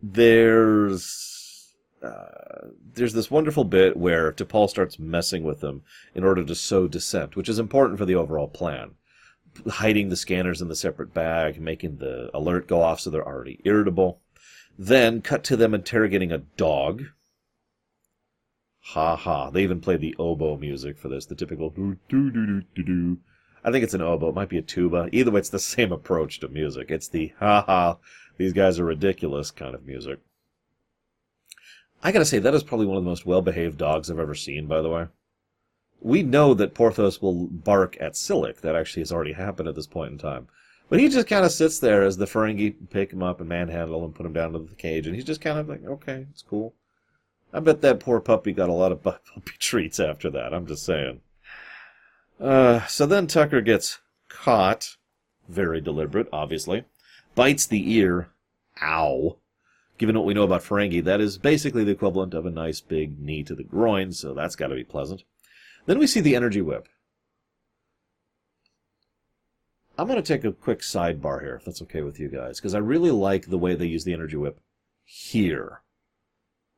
there's 0.01 1.35
uh, 2.03 2.67
there's 2.93 3.13
this 3.13 3.31
wonderful 3.31 3.63
bit 3.63 3.97
where 3.97 4.31
T'Pol 4.31 4.69
starts 4.69 4.99
messing 4.99 5.43
with 5.43 5.61
them 5.61 5.81
in 6.13 6.23
order 6.23 6.43
to 6.43 6.55
sow 6.55 6.87
dissent, 6.87 7.35
which 7.35 7.49
is 7.49 7.57
important 7.57 7.97
for 7.97 8.05
the 8.05 8.15
overall 8.15 8.47
plan. 8.47 8.91
Hiding 9.67 10.09
the 10.09 10.15
scanners 10.15 10.61
in 10.61 10.67
the 10.67 10.75
separate 10.75 11.13
bag, 11.13 11.59
making 11.59 11.97
the 11.97 12.29
alert 12.33 12.67
go 12.67 12.81
off 12.81 12.99
so 12.99 13.09
they're 13.09 13.25
already 13.25 13.59
irritable. 13.63 14.21
Then 14.77 15.21
cut 15.21 15.43
to 15.45 15.55
them 15.55 15.73
interrogating 15.73 16.31
a 16.31 16.39
dog. 16.39 17.03
Ha 18.89 19.15
ha. 19.15 19.49
They 19.49 19.63
even 19.63 19.81
played 19.81 20.01
the 20.01 20.15
oboe 20.19 20.57
music 20.57 20.99
for 20.99 21.09
this, 21.09 21.25
the 21.25 21.33
typical 21.33 21.71
do 21.71 21.97
do 22.07 22.29
do 22.29 22.45
do 22.45 22.61
do 22.75 22.83
do. 22.83 23.17
I 23.63 23.71
think 23.71 23.83
it's 23.83 23.95
an 23.95 24.01
oboe. 24.01 24.29
It 24.29 24.35
might 24.35 24.49
be 24.49 24.59
a 24.59 24.61
tuba. 24.61 25.09
Either 25.11 25.31
way, 25.31 25.39
it's 25.39 25.49
the 25.49 25.57
same 25.75 25.91
approach 25.91 26.39
to 26.39 26.47
music. 26.47 26.91
It's 26.91 27.07
the 27.07 27.33
ha 27.39 27.63
ha, 27.63 27.97
these 28.37 28.53
guys 28.53 28.79
are 28.79 28.85
ridiculous 28.85 29.49
kind 29.49 29.73
of 29.73 29.87
music. 29.87 30.19
I 32.03 32.11
gotta 32.11 32.25
say, 32.25 32.37
that 32.37 32.53
is 32.53 32.61
probably 32.61 32.85
one 32.85 32.97
of 32.97 33.03
the 33.03 33.09
most 33.09 33.25
well 33.25 33.41
behaved 33.41 33.79
dogs 33.79 34.11
I've 34.11 34.19
ever 34.19 34.35
seen, 34.35 34.67
by 34.67 34.83
the 34.83 34.89
way. 34.89 35.07
We 35.99 36.21
know 36.21 36.53
that 36.53 36.75
Porthos 36.75 37.23
will 37.23 37.47
bark 37.47 37.97
at 37.99 38.13
Silik. 38.13 38.61
That 38.61 38.75
actually 38.75 39.01
has 39.01 39.11
already 39.11 39.33
happened 39.33 39.67
at 39.67 39.73
this 39.73 39.87
point 39.87 40.11
in 40.11 40.19
time. 40.19 40.47
But 40.89 40.99
he 40.99 41.09
just 41.09 41.27
kind 41.27 41.43
of 41.43 41.51
sits 41.51 41.79
there 41.79 42.03
as 42.03 42.17
the 42.17 42.25
Ferengi 42.27 42.75
pick 42.91 43.11
him 43.11 43.23
up 43.23 43.39
and 43.39 43.49
manhandle 43.49 44.05
and 44.05 44.13
put 44.13 44.27
him 44.27 44.33
down 44.33 44.53
to 44.53 44.59
the 44.59 44.75
cage, 44.75 45.07
and 45.07 45.15
he's 45.15 45.25
just 45.25 45.41
kind 45.41 45.57
of 45.57 45.67
like, 45.67 45.83
okay, 45.83 46.27
it's 46.29 46.43
cool. 46.43 46.75
I 47.55 47.61
bet 47.61 47.81
that 47.81 48.01
poor 48.01 48.19
puppy 48.19 48.51
got 48.51 48.69
a 48.69 48.73
lot 48.73 48.91
of 48.91 49.01
puppy 49.03 49.21
treats 49.59 49.99
after 49.99 50.29
that. 50.31 50.53
I'm 50.53 50.67
just 50.67 50.85
saying. 50.85 51.21
Uh, 52.39 52.85
so 52.87 53.05
then 53.05 53.27
Tucker 53.27 53.61
gets 53.61 53.99
caught, 54.27 54.97
very 55.47 55.79
deliberate, 55.79 56.27
obviously, 56.33 56.83
bites 57.33 57.65
the 57.65 57.93
ear, 57.93 58.29
ow, 58.83 59.37
Given 59.97 60.17
what 60.17 60.25
we 60.25 60.33
know 60.33 60.43
about 60.43 60.61
Ferengi, 60.61 61.01
that 61.05 61.21
is 61.21 61.37
basically 61.37 61.85
the 61.85 61.93
equivalent 61.93 62.33
of 62.33 62.45
a 62.45 62.51
nice 62.51 62.81
big 62.81 63.17
knee 63.17 63.43
to 63.43 63.55
the 63.55 63.63
groin, 63.63 64.11
so 64.11 64.33
that's 64.33 64.57
got 64.57 64.67
to 64.67 64.75
be 64.75 64.83
pleasant. 64.83 65.23
Then 65.85 65.99
we 65.99 66.07
see 66.07 66.19
the 66.19 66.35
energy 66.35 66.61
whip. 66.61 66.89
I'm 69.97 70.07
going 70.07 70.21
to 70.21 70.33
take 70.33 70.43
a 70.43 70.51
quick 70.51 70.79
sidebar 70.81 71.41
here, 71.41 71.55
if 71.55 71.63
that's 71.63 71.81
okay 71.83 72.01
with 72.01 72.19
you 72.19 72.27
guys, 72.27 72.59
because 72.59 72.75
I 72.75 72.79
really 72.79 73.11
like 73.11 73.45
the 73.45 73.57
way 73.57 73.73
they 73.73 73.85
use 73.85 74.03
the 74.03 74.11
energy 74.11 74.35
whip 74.35 74.59
here. 75.05 75.81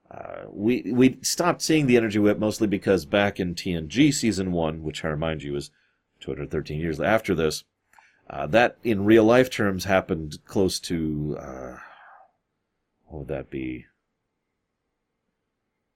Uh, 0.09 0.45
we 0.49 0.91
we 0.93 1.17
stopped 1.21 1.61
seeing 1.61 1.85
the 1.85 1.97
energy 1.97 2.19
whip 2.19 2.39
mostly 2.39 2.67
because 2.67 3.05
back 3.05 3.39
in 3.39 3.55
TNG 3.55 4.13
season 4.13 4.51
one, 4.51 4.83
which 4.83 5.03
I 5.03 5.09
remind 5.09 5.43
you 5.43 5.55
is 5.55 5.69
213 6.21 6.79
years 6.79 6.99
after 7.01 7.35
this, 7.35 7.65
uh, 8.29 8.47
that 8.47 8.77
in 8.83 9.05
real 9.05 9.25
life 9.25 9.49
terms 9.49 9.83
happened 9.83 10.39
close 10.45 10.79
to 10.81 11.37
uh, 11.39 11.77
what 13.07 13.19
would 13.19 13.27
that 13.29 13.49
be? 13.49 13.85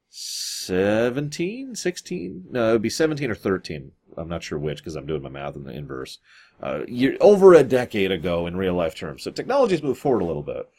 17, 0.10 1.76
16? 1.76 2.46
No, 2.52 2.70
it 2.70 2.72
would 2.74 2.82
be 2.82 2.90
17 2.90 3.32
or 3.32 3.36
13. 3.36 3.92
I'm 4.18 4.28
not 4.28 4.44
sure 4.44 4.60
which 4.60 4.78
because 4.80 4.96
I'm 4.96 5.06
doing 5.06 5.22
my 5.22 5.30
math 5.30 5.56
in 5.56 5.64
the 5.64 5.72
inverse. 5.72 6.20
Uh, 6.62 6.82
over 7.22 7.54
a 7.54 7.64
decade 7.64 8.12
ago 8.12 8.46
in 8.46 8.58
real 8.58 8.74
life 8.74 8.94
terms. 8.96 9.24
So 9.24 9.32
technology's 9.32 9.82
moved 9.82 10.00
forward 10.00 10.22
a 10.22 10.26
little 10.26 10.44
bit. 10.44 10.70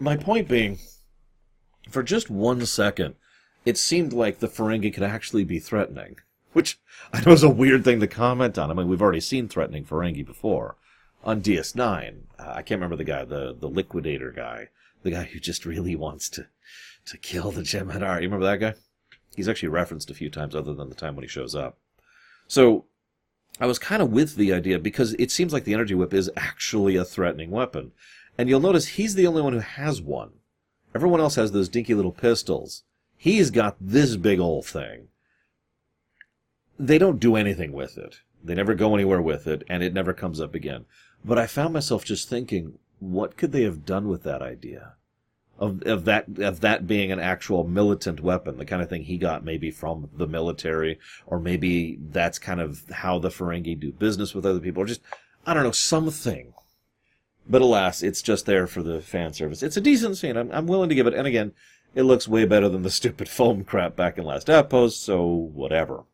My 0.00 0.16
point 0.16 0.48
being, 0.48 0.78
for 1.88 2.02
just 2.02 2.30
one 2.30 2.64
second, 2.66 3.14
it 3.64 3.78
seemed 3.78 4.12
like 4.12 4.38
the 4.38 4.48
Ferengi 4.48 4.92
could 4.92 5.02
actually 5.02 5.44
be 5.44 5.58
threatening. 5.58 6.16
Which 6.52 6.80
I 7.12 7.20
know 7.20 7.32
is 7.32 7.42
a 7.42 7.50
weird 7.50 7.84
thing 7.84 8.00
to 8.00 8.06
comment 8.06 8.58
on. 8.58 8.70
I 8.70 8.74
mean, 8.74 8.88
we've 8.88 9.02
already 9.02 9.20
seen 9.20 9.48
threatening 9.48 9.84
Ferengi 9.84 10.24
before. 10.24 10.76
On 11.24 11.42
DS9, 11.42 12.20
uh, 12.38 12.42
I 12.42 12.62
can't 12.62 12.80
remember 12.80 12.96
the 12.96 13.04
guy, 13.04 13.24
the, 13.24 13.54
the 13.58 13.68
liquidator 13.68 14.30
guy. 14.30 14.68
The 15.02 15.10
guy 15.10 15.24
who 15.24 15.38
just 15.38 15.66
really 15.66 15.94
wants 15.94 16.28
to, 16.30 16.46
to 17.06 17.16
kill 17.18 17.50
the 17.50 17.62
Jem'Hadar. 17.62 18.16
You 18.16 18.28
remember 18.28 18.46
that 18.46 18.58
guy? 18.58 18.74
He's 19.36 19.48
actually 19.48 19.68
referenced 19.68 20.10
a 20.10 20.14
few 20.14 20.30
times 20.30 20.54
other 20.54 20.74
than 20.74 20.88
the 20.88 20.94
time 20.94 21.14
when 21.14 21.22
he 21.22 21.28
shows 21.28 21.54
up. 21.54 21.78
So, 22.48 22.86
I 23.60 23.66
was 23.66 23.78
kind 23.78 24.02
of 24.02 24.12
with 24.12 24.36
the 24.36 24.52
idea 24.52 24.78
because 24.78 25.14
it 25.14 25.30
seems 25.30 25.52
like 25.52 25.64
the 25.64 25.74
energy 25.74 25.94
whip 25.94 26.14
is 26.14 26.30
actually 26.36 26.96
a 26.96 27.04
threatening 27.04 27.50
weapon. 27.50 27.92
And 28.36 28.48
you'll 28.48 28.60
notice 28.60 28.86
he's 28.86 29.14
the 29.14 29.26
only 29.26 29.42
one 29.42 29.52
who 29.52 29.58
has 29.58 30.00
one. 30.00 30.30
Everyone 30.94 31.20
else 31.20 31.34
has 31.36 31.52
those 31.52 31.68
dinky 31.68 31.94
little 31.94 32.12
pistols. 32.12 32.84
He's 33.16 33.50
got 33.50 33.76
this 33.80 34.16
big 34.16 34.38
old 34.38 34.66
thing. 34.66 35.08
They 36.78 36.98
don't 36.98 37.20
do 37.20 37.36
anything 37.36 37.72
with 37.72 37.98
it. 37.98 38.20
They 38.42 38.54
never 38.54 38.74
go 38.74 38.94
anywhere 38.94 39.20
with 39.20 39.46
it, 39.46 39.64
and 39.68 39.82
it 39.82 39.92
never 39.92 40.12
comes 40.12 40.40
up 40.40 40.54
again. 40.54 40.84
But 41.24 41.38
I 41.38 41.46
found 41.46 41.74
myself 41.74 42.04
just 42.04 42.28
thinking, 42.28 42.78
what 43.00 43.36
could 43.36 43.52
they 43.52 43.62
have 43.62 43.84
done 43.84 44.08
with 44.08 44.22
that 44.22 44.42
idea? 44.42 44.94
Of, 45.58 45.82
of 45.82 46.04
that 46.04 46.38
of 46.38 46.60
that 46.60 46.86
being 46.86 47.10
an 47.10 47.18
actual 47.18 47.64
militant 47.64 48.20
weapon, 48.20 48.58
the 48.58 48.64
kind 48.64 48.80
of 48.80 48.88
thing 48.88 49.02
he 49.02 49.18
got 49.18 49.44
maybe 49.44 49.72
from 49.72 50.08
the 50.16 50.28
military, 50.28 51.00
or 51.26 51.40
maybe 51.40 51.98
that's 52.10 52.38
kind 52.38 52.60
of 52.60 52.84
how 52.90 53.18
the 53.18 53.28
Ferengi 53.28 53.78
do 53.78 53.90
business 53.90 54.36
with 54.36 54.46
other 54.46 54.60
people, 54.60 54.84
or 54.84 54.86
just 54.86 55.00
I 55.44 55.54
don't 55.54 55.64
know 55.64 55.72
something 55.72 56.54
but 57.48 57.62
alas, 57.62 58.02
it's 58.02 58.22
just 58.22 58.46
there 58.46 58.66
for 58.66 58.82
the 58.82 59.00
fan 59.00 59.32
service. 59.32 59.62
It's 59.62 59.76
a 59.76 59.80
decent 59.80 60.16
scene. 60.16 60.36
I'm, 60.36 60.50
I'm 60.52 60.66
willing 60.66 60.88
to 60.88 60.94
give 60.94 61.06
it. 61.06 61.14
And 61.14 61.26
again, 61.26 61.52
it 61.94 62.02
looks 62.02 62.28
way 62.28 62.44
better 62.44 62.68
than 62.68 62.82
the 62.82 62.90
stupid 63.00 63.28
foam 63.28 63.64
crap 63.64 63.96
back 63.96 64.18
in 64.18 64.24
Last 64.24 64.50
Outpost, 64.50 65.02
so 65.02 65.24
whatever. 65.24 66.04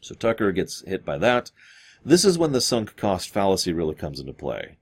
So 0.00 0.14
Tucker 0.14 0.52
gets 0.52 0.86
hit 0.86 1.04
by 1.04 1.18
that. 1.18 1.50
This 2.04 2.24
is 2.24 2.38
when 2.38 2.52
the 2.52 2.60
sunk 2.60 2.96
cost 2.96 3.30
fallacy 3.30 3.72
really 3.72 3.94
comes 3.94 4.20
into 4.20 4.32
play. 4.32 4.76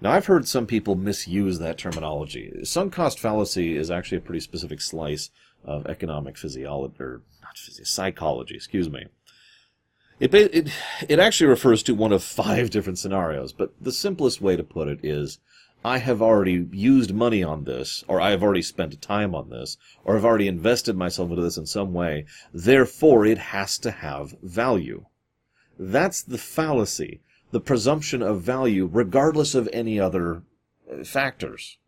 Now, 0.00 0.12
I've 0.12 0.26
heard 0.26 0.48
some 0.48 0.66
people 0.66 0.94
misuse 0.94 1.58
that 1.58 1.78
terminology. 1.78 2.52
Sunk 2.64 2.92
cost 2.92 3.20
fallacy 3.20 3.76
is 3.76 3.90
actually 3.90 4.18
a 4.18 4.22
pretty 4.22 4.40
specific 4.40 4.80
slice 4.80 5.30
of 5.64 5.86
economic 5.86 6.36
physiology, 6.36 6.94
or 6.98 7.22
not 7.40 7.56
physiology, 7.56 7.84
psychology, 7.84 8.54
excuse 8.56 8.90
me. 8.90 9.06
It, 10.22 10.32
it, 10.34 10.70
it 11.08 11.18
actually 11.18 11.48
refers 11.48 11.82
to 11.82 11.96
one 11.96 12.12
of 12.12 12.22
five 12.22 12.70
different 12.70 13.00
scenarios, 13.00 13.52
but 13.52 13.72
the 13.80 13.90
simplest 13.90 14.40
way 14.40 14.54
to 14.54 14.62
put 14.62 14.86
it 14.86 15.00
is 15.02 15.40
I 15.84 15.98
have 15.98 16.22
already 16.22 16.68
used 16.70 17.12
money 17.12 17.42
on 17.42 17.64
this, 17.64 18.04
or 18.06 18.20
I 18.20 18.30
have 18.30 18.40
already 18.40 18.62
spent 18.62 19.02
time 19.02 19.34
on 19.34 19.50
this, 19.50 19.78
or 20.04 20.16
I've 20.16 20.24
already 20.24 20.46
invested 20.46 20.96
myself 20.96 21.30
into 21.30 21.42
this 21.42 21.56
in 21.56 21.66
some 21.66 21.92
way, 21.92 22.24
therefore 22.54 23.26
it 23.26 23.38
has 23.38 23.78
to 23.78 23.90
have 23.90 24.36
value. 24.44 25.06
That's 25.76 26.22
the 26.22 26.38
fallacy, 26.38 27.20
the 27.50 27.58
presumption 27.58 28.22
of 28.22 28.42
value, 28.42 28.88
regardless 28.92 29.56
of 29.56 29.68
any 29.72 29.98
other 29.98 30.44
uh, 30.88 31.02
factors. 31.02 31.78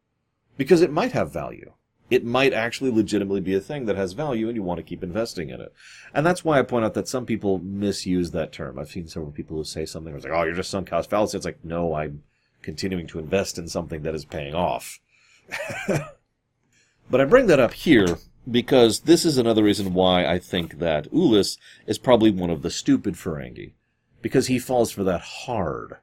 Because 0.56 0.82
it 0.82 0.90
might 0.90 1.12
have 1.12 1.32
value 1.32 1.74
it 2.10 2.24
might 2.24 2.52
actually 2.52 2.90
legitimately 2.90 3.40
be 3.40 3.54
a 3.54 3.60
thing 3.60 3.86
that 3.86 3.96
has 3.96 4.12
value 4.12 4.48
and 4.48 4.56
you 4.56 4.62
want 4.62 4.78
to 4.78 4.84
keep 4.84 5.02
investing 5.02 5.50
in 5.50 5.60
it. 5.60 5.72
And 6.12 6.24
that's 6.24 6.44
why 6.44 6.58
I 6.58 6.62
point 6.62 6.84
out 6.84 6.94
that 6.94 7.08
some 7.08 7.24
people 7.24 7.58
misuse 7.58 8.30
that 8.32 8.52
term. 8.52 8.78
I've 8.78 8.90
seen 8.90 9.08
several 9.08 9.32
people 9.32 9.56
who 9.56 9.64
say 9.64 9.86
something 9.86 10.14
it's 10.14 10.24
like, 10.24 10.32
oh, 10.32 10.42
you're 10.44 10.54
just 10.54 10.70
sunk 10.70 10.88
cost 10.88 11.10
fallacy. 11.10 11.36
It's 11.36 11.46
like, 11.46 11.64
no, 11.64 11.94
I'm 11.94 12.22
continuing 12.62 13.06
to 13.08 13.18
invest 13.18 13.58
in 13.58 13.68
something 13.68 14.02
that 14.02 14.14
is 14.14 14.24
paying 14.24 14.54
off. 14.54 15.00
but 15.88 17.20
I 17.20 17.24
bring 17.24 17.46
that 17.46 17.60
up 17.60 17.72
here 17.72 18.18
because 18.50 19.00
this 19.00 19.24
is 19.24 19.38
another 19.38 19.62
reason 19.62 19.94
why 19.94 20.26
I 20.26 20.38
think 20.38 20.78
that 20.78 21.10
Ulis 21.10 21.56
is 21.86 21.98
probably 21.98 22.30
one 22.30 22.50
of 22.50 22.62
the 22.62 22.70
stupid 22.70 23.14
Ferengi. 23.14 23.72
Because 24.20 24.46
he 24.46 24.58
falls 24.58 24.90
for 24.90 25.04
that 25.04 25.20
hard. 25.20 25.98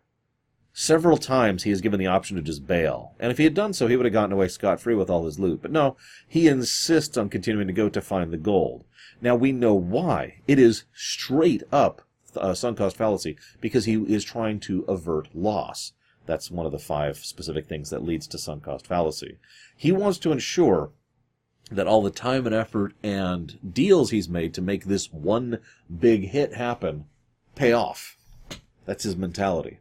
Several 0.74 1.18
times 1.18 1.64
he 1.64 1.72
is 1.72 1.82
given 1.82 2.00
the 2.00 2.08
option 2.08 2.38
to 2.38 2.42
just 2.42 2.66
bail, 2.66 3.14
and 3.20 3.30
if 3.30 3.38
he 3.38 3.44
had 3.44 3.54
done 3.54 3.74
so, 3.74 3.88
he 3.88 3.98
would 3.98 4.06
have 4.06 4.14
gotten 4.14 4.32
away 4.32 4.48
scot 4.48 4.80
free 4.80 4.96
with 4.96 5.10
all 5.10 5.26
his 5.26 5.38
loot. 5.38 5.62
But 5.62 5.72
no, 5.72 5.98
he 6.28 6.48
insists 6.48 7.18
on 7.18 7.28
continuing 7.28 7.68
to 7.68 7.74
go 7.74 7.90
to 7.90 8.02
find 8.02 8.32
the 8.32 8.38
gold. 8.38 8.86
Now 9.22 9.36
we 9.36 9.52
know 9.52 9.74
why. 9.74 10.42
It 10.48 10.60
is 10.60 10.86
straight 10.94 11.64
up 11.74 12.04
uh, 12.38 12.54
sunk 12.54 12.78
cost 12.78 12.96
fallacy 12.96 13.38
because 13.60 13.84
he 13.84 13.96
is 13.96 14.24
trying 14.24 14.62
to 14.62 14.84
avert 14.88 15.36
loss. 15.36 15.92
That's 16.26 16.50
one 16.50 16.66
of 16.66 16.72
the 16.72 16.80
five 16.80 17.18
specific 17.18 17.68
things 17.68 17.90
that 17.90 18.06
leads 18.06 18.26
to 18.28 18.38
sunk 18.38 18.64
cost 18.64 18.88
fallacy. 18.88 19.40
He 19.76 19.92
wants 19.92 20.20
to 20.20 20.32
ensure 20.32 20.92
that 21.70 21.88
all 21.88 22.02
the 22.02 22.12
time 22.12 22.46
and 22.46 22.56
effort 22.56 22.94
and 23.04 23.74
deals 23.74 24.12
he's 24.12 24.30
made 24.30 24.54
to 24.54 24.62
make 24.62 24.86
this 24.86 25.12
one 25.12 25.60
big 26.00 26.30
hit 26.30 26.54
happen 26.54 27.06
pay 27.56 27.74
off. 27.74 28.16
That's 28.86 29.04
his 29.04 29.18
mentality 29.18 29.80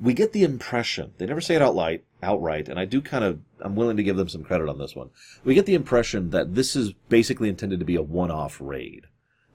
we 0.00 0.12
get 0.12 0.32
the 0.32 0.44
impression 0.44 1.12
they 1.18 1.26
never 1.26 1.40
say 1.40 1.54
it 1.54 1.62
outright 1.62 2.04
outright 2.22 2.68
and 2.68 2.78
i 2.78 2.84
do 2.84 3.00
kind 3.00 3.24
of 3.24 3.40
i'm 3.60 3.76
willing 3.76 3.96
to 3.96 4.02
give 4.02 4.16
them 4.16 4.28
some 4.28 4.44
credit 4.44 4.68
on 4.68 4.78
this 4.78 4.94
one. 4.94 5.10
We 5.44 5.54
get 5.54 5.66
the 5.66 5.74
impression 5.74 6.30
that 6.30 6.54
this 6.54 6.76
is 6.76 6.92
basically 7.08 7.48
intended 7.48 7.78
to 7.80 7.86
be 7.86 7.96
a 7.96 8.02
one-off 8.02 8.60
raid. 8.60 9.06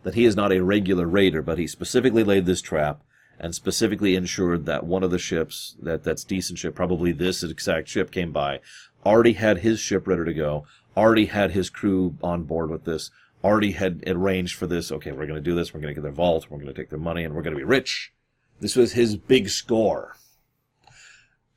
That 0.04 0.16
he 0.16 0.26
is 0.26 0.36
not 0.36 0.52
a 0.52 0.64
regular 0.64 1.06
raider 1.06 1.42
but 1.42 1.58
he 1.58 1.68
specifically 1.68 2.24
laid 2.24 2.46
this 2.46 2.62
trap 2.62 3.02
and 3.40 3.54
specifically 3.56 4.16
ensured 4.16 4.66
that 4.66 4.86
one 4.86 5.04
of 5.04 5.12
the 5.12 5.20
ships 5.20 5.76
that 5.82 6.04
that's 6.04 6.24
decent 6.24 6.60
ship 6.60 6.76
probably 6.76 7.12
this 7.12 7.44
exact 7.44 7.88
ship 7.88 8.12
came 8.12 8.32
by 8.32 8.60
already 9.06 9.34
had 9.34 9.60
his 9.60 9.80
ship 9.80 10.08
ready 10.08 10.26
to 10.26 10.34
go 10.34 10.66
already 10.98 11.26
had 11.26 11.52
his 11.52 11.70
crew 11.70 12.18
on 12.24 12.44
board 12.44 12.70
with 12.70 12.86
this 12.86 13.12
already 13.44 13.72
had 13.72 14.04
arranged 14.08 14.56
for 14.56 14.68
this 14.68 14.92
okay 14.92 15.12
we're 15.12 15.28
going 15.28 15.36
to 15.36 15.50
do 15.50 15.56
this 15.56 15.74
we're 15.74 15.80
going 15.80 15.94
to 15.94 16.00
get 16.00 16.04
their 16.04 16.12
vault 16.12 16.48
we're 16.50 16.58
going 16.58 16.68
to 16.68 16.74
take 16.74 16.90
their 16.90 17.00
money 17.00 17.24
and 17.24 17.36
we're 17.36 17.44
going 17.44 17.56
to 17.56 17.60
be 17.60 17.64
rich. 17.64 18.12
This 18.60 18.76
was 18.76 18.94
his 18.94 19.16
big 19.16 19.50
score 19.50 20.16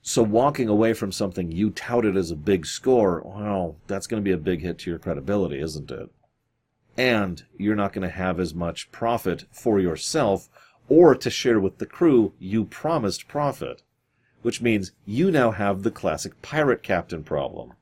so 0.06 0.22
walking 0.22 0.68
away 0.68 0.92
from 0.92 1.10
something 1.10 1.50
you 1.50 1.70
touted 1.70 2.14
as 2.14 2.30
a 2.30 2.36
big 2.36 2.66
score, 2.66 3.22
well, 3.24 3.76
that's 3.86 4.06
going 4.06 4.22
to 4.22 4.24
be 4.24 4.32
a 4.32 4.36
big 4.36 4.60
hit 4.60 4.80
to 4.80 4.90
your 4.90 4.98
credibility, 4.98 5.58
isn't 5.58 5.90
it? 5.90 6.10
And 6.94 7.42
you're 7.56 7.74
not 7.74 7.94
going 7.94 8.06
to 8.06 8.14
have 8.14 8.38
as 8.38 8.54
much 8.54 8.92
profit 8.92 9.46
for 9.50 9.80
yourself 9.80 10.50
or 10.90 11.14
to 11.14 11.30
share 11.30 11.58
with 11.58 11.78
the 11.78 11.86
crew 11.86 12.34
you 12.38 12.66
promised 12.66 13.28
profit. 13.28 13.80
Which 14.42 14.60
means 14.60 14.92
you 15.06 15.30
now 15.30 15.52
have 15.52 15.82
the 15.82 15.90
classic 15.90 16.42
pirate 16.42 16.82
captain 16.82 17.24
problem. 17.24 17.72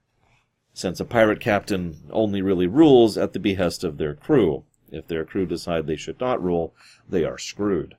Since 0.73 1.01
a 1.01 1.05
pirate 1.05 1.41
captain 1.41 2.05
only 2.13 2.41
really 2.41 2.69
rules 2.69 3.19
at 3.19 3.33
the 3.33 3.41
behest 3.41 3.83
of 3.83 3.99
their 3.99 4.15
crew. 4.15 4.63
If 4.93 5.09
their 5.09 5.25
crew 5.25 5.45
decide 5.45 5.89
they 5.89 5.97
should 5.97 6.21
not 6.21 6.41
rule, 6.41 6.73
they 7.09 7.25
are 7.25 7.37
screwed. 7.37 7.97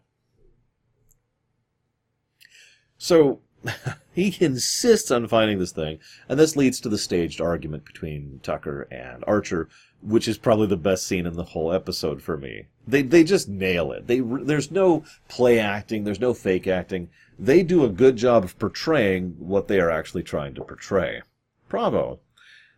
So, 2.98 3.42
he 4.14 4.36
insists 4.40 5.12
on 5.12 5.28
finding 5.28 5.60
this 5.60 5.72
thing, 5.72 6.00
and 6.28 6.40
this 6.40 6.56
leads 6.56 6.80
to 6.82 6.90
the 6.90 6.98
staged 6.98 7.42
argument 7.42 7.86
between 7.86 8.40
Tucker 8.44 8.88
and 8.92 9.24
Archer, 9.28 9.70
which 10.02 10.28
is 10.28 10.38
probably 10.38 10.68
the 10.68 10.78
best 10.78 11.08
scene 11.08 11.26
in 11.26 11.36
the 11.36 11.44
whole 11.44 11.72
episode 11.72 12.22
for 12.22 12.38
me. 12.38 12.68
They 12.88 13.02
they 13.02 13.24
just 13.24 13.48
nail 13.48 13.92
it. 13.92 14.08
They 14.08 14.20
there's 14.20 14.72
no 14.72 15.04
play 15.28 15.60
acting, 15.60 16.04
there's 16.04 16.20
no 16.20 16.34
fake 16.34 16.68
acting. 16.68 17.10
They 17.40 17.64
do 17.64 17.84
a 17.84 17.90
good 17.90 18.18
job 18.18 18.44
of 18.44 18.58
portraying 18.60 19.36
what 19.40 19.68
they 19.68 19.80
are 19.80 19.90
actually 19.90 20.24
trying 20.24 20.54
to 20.56 20.64
portray. 20.64 21.22
Bravo. 21.70 22.20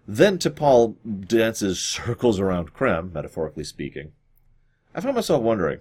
Then 0.08 0.38
T'Pol 0.38 0.96
dances 1.28 1.80
circles 1.80 2.40
around 2.40 2.74
Krem, 2.74 3.12
metaphorically 3.12 3.64
speaking. 3.64 4.12
I 4.94 5.02
found 5.02 5.16
myself 5.16 5.42
wondering, 5.42 5.80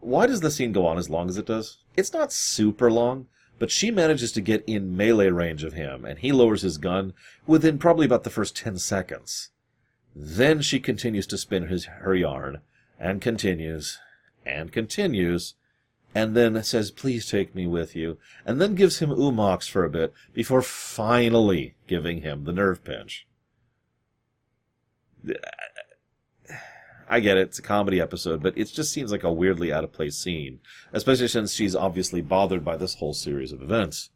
why 0.00 0.26
does 0.26 0.40
the 0.40 0.50
scene 0.50 0.72
go 0.72 0.86
on 0.86 0.98
as 0.98 1.10
long 1.10 1.28
as 1.28 1.36
it 1.36 1.46
does? 1.46 1.78
It's 1.96 2.12
not 2.12 2.32
super 2.32 2.90
long, 2.90 3.26
But 3.60 3.70
she 3.70 3.90
manages 3.90 4.32
to 4.32 4.40
get 4.40 4.64
in 4.66 4.96
melee 4.96 5.28
range 5.28 5.64
of 5.64 5.74
him, 5.74 6.06
and 6.06 6.18
he 6.18 6.32
lowers 6.32 6.62
his 6.62 6.78
gun 6.78 7.12
within 7.46 7.78
probably 7.78 8.06
about 8.06 8.24
the 8.24 8.30
first 8.30 8.56
10 8.56 8.78
seconds. 8.78 9.50
Then 10.16 10.62
she 10.62 10.80
continues 10.80 11.26
to 11.28 11.36
spin 11.38 11.68
his, 11.68 11.84
her 11.84 12.14
yarn, 12.14 12.62
and 12.98 13.20
continues, 13.20 13.98
and 14.46 14.72
continues, 14.72 15.54
and 16.14 16.34
then 16.34 16.60
says, 16.64 16.90
Please 16.90 17.28
take 17.28 17.54
me 17.54 17.66
with 17.66 17.94
you, 17.94 18.16
and 18.46 18.62
then 18.62 18.74
gives 18.74 19.00
him 19.00 19.12
oo-mox 19.12 19.68
for 19.68 19.84
a 19.84 19.90
bit 19.90 20.14
before 20.32 20.62
finally 20.62 21.74
giving 21.86 22.22
him 22.22 22.44
the 22.44 22.52
nerve 22.54 22.82
pinch. 22.82 23.26
I 27.10 27.18
get 27.18 27.36
it, 27.36 27.48
it's 27.48 27.58
a 27.58 27.62
comedy 27.62 28.00
episode, 28.00 28.40
but 28.40 28.56
it 28.56 28.66
just 28.66 28.92
seems 28.92 29.10
like 29.10 29.24
a 29.24 29.32
weirdly 29.32 29.72
out 29.72 29.82
of 29.82 29.92
place 29.92 30.16
scene, 30.16 30.60
especially 30.92 31.26
since 31.26 31.52
she's 31.52 31.74
obviously 31.74 32.20
bothered 32.20 32.64
by 32.64 32.76
this 32.76 32.94
whole 32.94 33.14
series 33.14 33.50
of 33.50 33.60
events. 33.60 34.10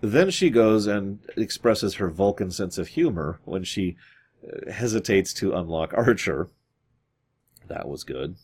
Then 0.00 0.30
she 0.30 0.48
goes 0.48 0.86
and 0.86 1.18
expresses 1.36 1.96
her 1.96 2.08
Vulcan 2.08 2.50
sense 2.50 2.78
of 2.78 2.88
humor 2.88 3.40
when 3.44 3.62
she 3.62 3.98
uh, 4.42 4.72
hesitates 4.72 5.34
to 5.34 5.52
unlock 5.52 5.92
Archer. 5.92 6.48
That 7.68 7.86
was 7.86 8.04
good. 8.04 8.36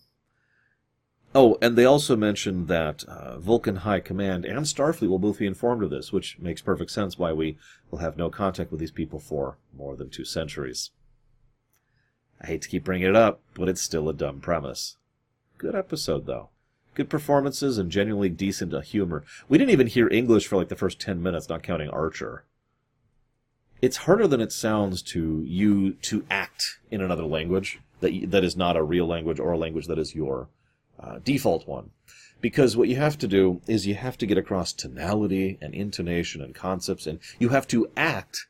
Oh, 1.34 1.56
and 1.62 1.74
they 1.74 1.86
also 1.86 2.16
mentioned 2.16 2.68
that 2.68 3.04
uh, 3.04 3.38
Vulcan 3.38 3.76
High 3.76 4.00
Command 4.00 4.44
and 4.44 4.66
Starfleet 4.66 5.08
will 5.08 5.18
both 5.18 5.38
be 5.38 5.46
informed 5.46 5.82
of 5.82 5.90
this, 5.90 6.12
which 6.12 6.38
makes 6.38 6.60
perfect 6.60 6.90
sense 6.90 7.18
why 7.18 7.32
we 7.32 7.56
will 7.90 8.00
have 8.00 8.18
no 8.18 8.28
contact 8.28 8.70
with 8.70 8.80
these 8.80 8.90
people 8.90 9.18
for 9.18 9.56
more 9.74 9.96
than 9.96 10.10
two 10.10 10.24
centuries. 10.26 10.90
I 12.40 12.46
hate 12.46 12.62
to 12.62 12.68
keep 12.68 12.84
bringing 12.84 13.08
it 13.08 13.16
up, 13.16 13.40
but 13.54 13.68
it's 13.68 13.82
still 13.82 14.08
a 14.08 14.14
dumb 14.14 14.40
premise. 14.40 14.96
Good 15.58 15.74
episode, 15.74 16.26
though. 16.26 16.50
Good 16.94 17.10
performances 17.10 17.78
and 17.78 17.90
genuinely 17.90 18.28
decent 18.28 18.72
humor. 18.84 19.24
We 19.48 19.58
didn't 19.58 19.72
even 19.72 19.86
hear 19.86 20.08
English 20.08 20.46
for 20.46 20.56
like 20.56 20.68
the 20.68 20.76
first 20.76 21.00
10 21.00 21.22
minutes, 21.22 21.48
not 21.48 21.62
counting 21.62 21.90
Archer. 21.90 22.44
It's 23.82 23.98
harder 23.98 24.26
than 24.26 24.40
it 24.40 24.52
sounds 24.52 25.02
to 25.02 25.42
you 25.46 25.92
to 25.92 26.24
act 26.30 26.78
in 26.90 27.02
another 27.02 27.24
language 27.24 27.80
that 28.00 28.30
that 28.30 28.44
is 28.44 28.56
not 28.56 28.76
a 28.76 28.82
real 28.82 29.06
language 29.06 29.38
or 29.38 29.52
a 29.52 29.58
language 29.58 29.86
that 29.86 29.98
is 29.98 30.14
your 30.14 30.48
uh, 30.98 31.18
default 31.22 31.66
one. 31.66 31.90
Because 32.40 32.76
what 32.76 32.88
you 32.88 32.96
have 32.96 33.18
to 33.18 33.28
do 33.28 33.60
is 33.66 33.86
you 33.86 33.94
have 33.94 34.18
to 34.18 34.26
get 34.26 34.38
across 34.38 34.72
tonality 34.72 35.58
and 35.60 35.74
intonation 35.74 36.42
and 36.42 36.54
concepts, 36.54 37.06
and 37.06 37.18
you 37.38 37.50
have 37.50 37.66
to 37.68 37.90
act 37.96 38.46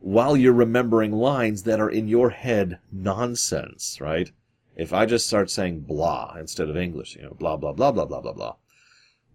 while 0.00 0.36
you're 0.36 0.52
remembering 0.52 1.12
lines 1.12 1.64
that 1.64 1.80
are 1.80 1.90
in 1.90 2.08
your 2.08 2.30
head 2.30 2.78
nonsense, 2.92 4.00
right? 4.00 4.30
If 4.76 4.92
I 4.92 5.06
just 5.06 5.26
start 5.26 5.50
saying 5.50 5.80
blah 5.80 6.36
instead 6.38 6.70
of 6.70 6.76
English, 6.76 7.16
you 7.16 7.22
know, 7.22 7.34
blah, 7.38 7.56
blah, 7.56 7.72
blah, 7.72 7.90
blah, 7.90 8.04
blah, 8.04 8.20
blah, 8.20 8.32
blah. 8.32 8.54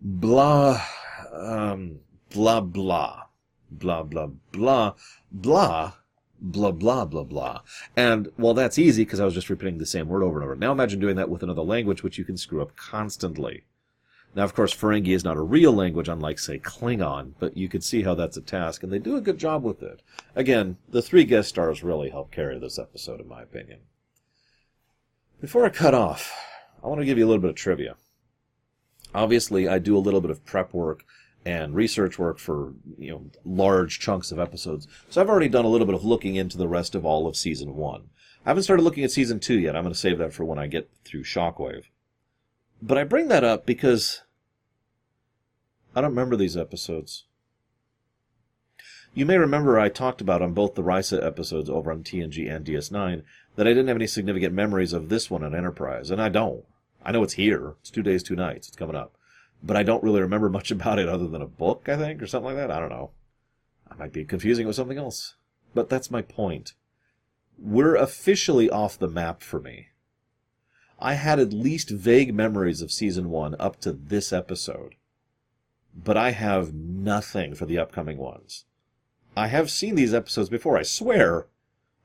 Blah, 0.01 0.81
um, 1.33 1.99
blah, 2.29 2.61
blah, 2.61 3.23
blah, 3.69 4.03
blah, 4.03 4.27
blah, 4.51 4.93
blah, 5.31 5.93
blah, 6.41 6.71
blah, 6.71 7.05
blah, 7.05 7.23
blah. 7.23 7.61
And 7.95 8.31
well, 8.37 8.53
that's 8.53 8.79
easy 8.79 9.03
because 9.03 9.19
I 9.19 9.25
was 9.25 9.33
just 9.33 9.49
repeating 9.49 9.79
the 9.79 9.85
same 9.85 10.07
word 10.07 10.23
over 10.23 10.39
and 10.39 10.45
over. 10.45 10.55
Now 10.55 10.71
imagine 10.71 10.99
doing 10.99 11.15
that 11.17 11.29
with 11.29 11.43
another 11.43 11.61
language, 11.61 12.03
which 12.03 12.17
you 12.17 12.25
can 12.25 12.37
screw 12.37 12.61
up 12.61 12.75
constantly. 12.75 13.63
Now, 14.35 14.43
of 14.43 14.55
course, 14.55 14.73
Ferengi 14.73 15.09
is 15.09 15.23
not 15.23 15.37
a 15.37 15.41
real 15.41 15.71
language, 15.71 16.09
unlike, 16.09 16.39
say, 16.39 16.57
Klingon, 16.57 17.33
but 17.39 17.55
you 17.55 17.69
could 17.69 17.83
see 17.83 18.01
how 18.01 18.15
that's 18.15 18.37
a 18.37 18.41
task, 18.41 18.81
and 18.81 18.91
they 18.91 18.97
do 18.97 19.15
a 19.15 19.21
good 19.21 19.37
job 19.37 19.63
with 19.63 19.83
it. 19.83 20.01
Again, 20.35 20.77
the 20.89 21.03
three 21.03 21.23
guest 21.23 21.49
stars 21.49 21.83
really 21.83 22.09
help 22.09 22.31
carry 22.31 22.57
this 22.57 22.79
episode, 22.79 23.21
in 23.21 23.27
my 23.27 23.43
opinion. 23.43 23.81
Before 25.39 25.65
I 25.65 25.69
cut 25.69 25.93
off, 25.93 26.33
I 26.83 26.87
want 26.87 27.01
to 27.01 27.05
give 27.05 27.17
you 27.17 27.25
a 27.25 27.27
little 27.27 27.41
bit 27.41 27.51
of 27.51 27.55
trivia. 27.55 27.95
Obviously, 29.13 29.67
I 29.67 29.77
do 29.77 29.95
a 29.95 29.99
little 29.99 30.21
bit 30.21 30.31
of 30.31 30.43
prep 30.45 30.73
work 30.73 31.03
and 31.45 31.75
research 31.75 32.17
work 32.17 32.39
for 32.39 32.73
you 32.97 33.11
know 33.11 33.25
large 33.43 33.99
chunks 33.99 34.31
of 34.31 34.39
episodes. 34.39 34.87
So 35.09 35.21
I've 35.21 35.29
already 35.29 35.49
done 35.49 35.65
a 35.65 35.69
little 35.69 35.85
bit 35.85 35.95
of 35.95 36.05
looking 36.05 36.35
into 36.35 36.57
the 36.57 36.67
rest 36.67 36.95
of 36.95 37.05
all 37.05 37.27
of 37.27 37.35
season 37.35 37.75
one. 37.75 38.09
I 38.45 38.49
haven't 38.49 38.63
started 38.63 38.83
looking 38.83 39.03
at 39.03 39.11
season 39.11 39.39
two 39.39 39.59
yet. 39.59 39.75
I'm 39.75 39.83
going 39.83 39.93
to 39.93 39.99
save 39.99 40.17
that 40.17 40.33
for 40.33 40.45
when 40.45 40.59
I 40.59 40.67
get 40.67 40.89
through 41.03 41.23
Shockwave. 41.23 41.83
But 42.85 42.97
I 42.97 43.03
bring 43.03 43.29
that 43.29 43.43
up 43.43 43.65
because 43.65 44.21
I 45.95 46.01
don't 46.01 46.11
remember 46.11 46.35
these 46.35 46.57
episodes. 46.57 47.25
You 49.13 49.25
may 49.25 49.37
remember 49.37 49.79
I 49.79 49.89
talked 49.89 50.21
about 50.21 50.41
on 50.41 50.53
both 50.53 50.75
the 50.75 50.83
Risa 50.83 51.23
episodes 51.23 51.69
over 51.69 51.91
on 51.91 52.03
TNG 52.03 52.53
and 52.53 52.65
DS9 52.65 53.23
that 53.55 53.67
I 53.67 53.69
didn't 53.69 53.87
have 53.87 53.97
any 53.97 54.07
significant 54.07 54.53
memories 54.53 54.91
of 54.91 55.09
this 55.09 55.29
one 55.29 55.43
on 55.43 55.55
Enterprise, 55.55 56.09
and 56.11 56.21
I 56.21 56.29
don't. 56.29 56.65
I 57.05 57.11
know 57.11 57.23
it's 57.23 57.33
here. 57.33 57.75
It's 57.81 57.91
two 57.91 58.01
days, 58.01 58.23
two 58.23 58.35
nights. 58.35 58.67
It's 58.67 58.75
coming 58.75 58.95
up 58.95 59.15
but 59.63 59.77
I 59.77 59.83
don't 59.83 60.03
really 60.03 60.21
remember 60.21 60.49
much 60.49 60.69
about 60.71 60.99
it 60.99 61.09
other 61.09 61.27
than 61.27 61.41
a 61.41 61.47
book, 61.47 61.87
I 61.87 61.95
think, 61.95 62.21
or 62.21 62.27
something 62.27 62.53
like 62.53 62.57
that. 62.57 62.71
I 62.71 62.79
don't 62.79 62.89
know. 62.89 63.11
I 63.89 63.95
might 63.95 64.13
be 64.13 64.25
confusing 64.25 64.65
it 64.65 64.67
with 64.67 64.75
something 64.75 64.97
else. 64.97 65.35
But 65.73 65.89
that's 65.89 66.11
my 66.11 66.21
point. 66.21 66.73
We're 67.57 67.95
officially 67.95 68.69
off 68.69 68.99
the 68.99 69.07
map 69.07 69.41
for 69.41 69.59
me. 69.59 69.87
I 71.05 71.15
had 71.15 71.37
at 71.37 71.51
least 71.51 71.89
vague 71.89 72.33
memories 72.33 72.81
of 72.81 72.89
season 72.89 73.29
one 73.29 73.57
up 73.59 73.81
to 73.81 73.91
this 73.91 74.31
episode. 74.31 74.95
But 75.93 76.15
I 76.15 76.31
have 76.31 76.73
nothing 76.73 77.55
for 77.55 77.65
the 77.65 77.77
upcoming 77.77 78.17
ones. 78.17 78.63
I 79.35 79.47
have 79.47 79.69
seen 79.69 79.95
these 79.95 80.13
episodes 80.13 80.47
before, 80.47 80.77
I 80.77 80.83
swear. 80.83 81.47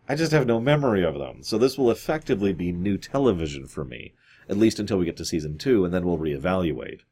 I 0.08 0.16
just 0.16 0.32
have 0.32 0.48
no 0.48 0.58
memory 0.58 1.04
of 1.04 1.16
them. 1.16 1.44
So 1.44 1.58
this 1.58 1.78
will 1.78 1.92
effectively 1.92 2.52
be 2.52 2.72
new 2.72 2.98
television 2.98 3.68
for 3.68 3.84
me, 3.84 4.14
at 4.48 4.56
least 4.56 4.80
until 4.80 4.98
we 4.98 5.04
get 5.04 5.16
to 5.18 5.24
season 5.24 5.58
two, 5.58 5.84
and 5.84 5.94
then 5.94 6.04
we'll 6.04 6.18
reevaluate. 6.18 7.02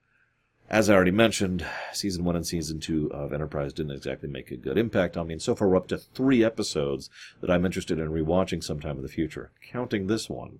As 0.68 0.90
I 0.90 0.94
already 0.96 1.12
mentioned, 1.12 1.64
season 1.92 2.24
one 2.24 2.34
and 2.34 2.44
season 2.44 2.80
two 2.80 3.12
of 3.12 3.32
Enterprise 3.32 3.72
didn't 3.72 3.92
exactly 3.92 4.28
make 4.28 4.50
a 4.50 4.56
good 4.56 4.76
impact 4.76 5.16
on 5.16 5.28
me, 5.28 5.34
and 5.34 5.42
so 5.42 5.54
far 5.54 5.68
we're 5.68 5.76
up 5.76 5.86
to 5.88 5.98
three 5.98 6.42
episodes 6.42 7.08
that 7.40 7.50
I'm 7.50 7.64
interested 7.64 8.00
in 8.00 8.08
rewatching 8.08 8.64
sometime 8.64 8.96
in 8.96 9.02
the 9.02 9.08
future, 9.08 9.52
counting 9.62 10.08
this 10.08 10.28
one. 10.28 10.58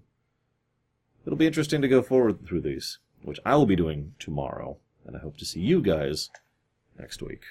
It'll 1.26 1.36
be 1.36 1.46
interesting 1.46 1.82
to 1.82 1.88
go 1.88 2.02
forward 2.02 2.46
through 2.46 2.60
these, 2.60 2.98
which 3.22 3.40
I 3.44 3.56
will 3.56 3.66
be 3.66 3.74
doing 3.74 4.14
tomorrow, 4.20 4.78
and 5.04 5.16
I 5.16 5.18
hope 5.18 5.36
to 5.38 5.44
see 5.44 5.60
you 5.60 5.82
guys 5.82 6.30
next 6.96 7.20
week. 7.20 7.42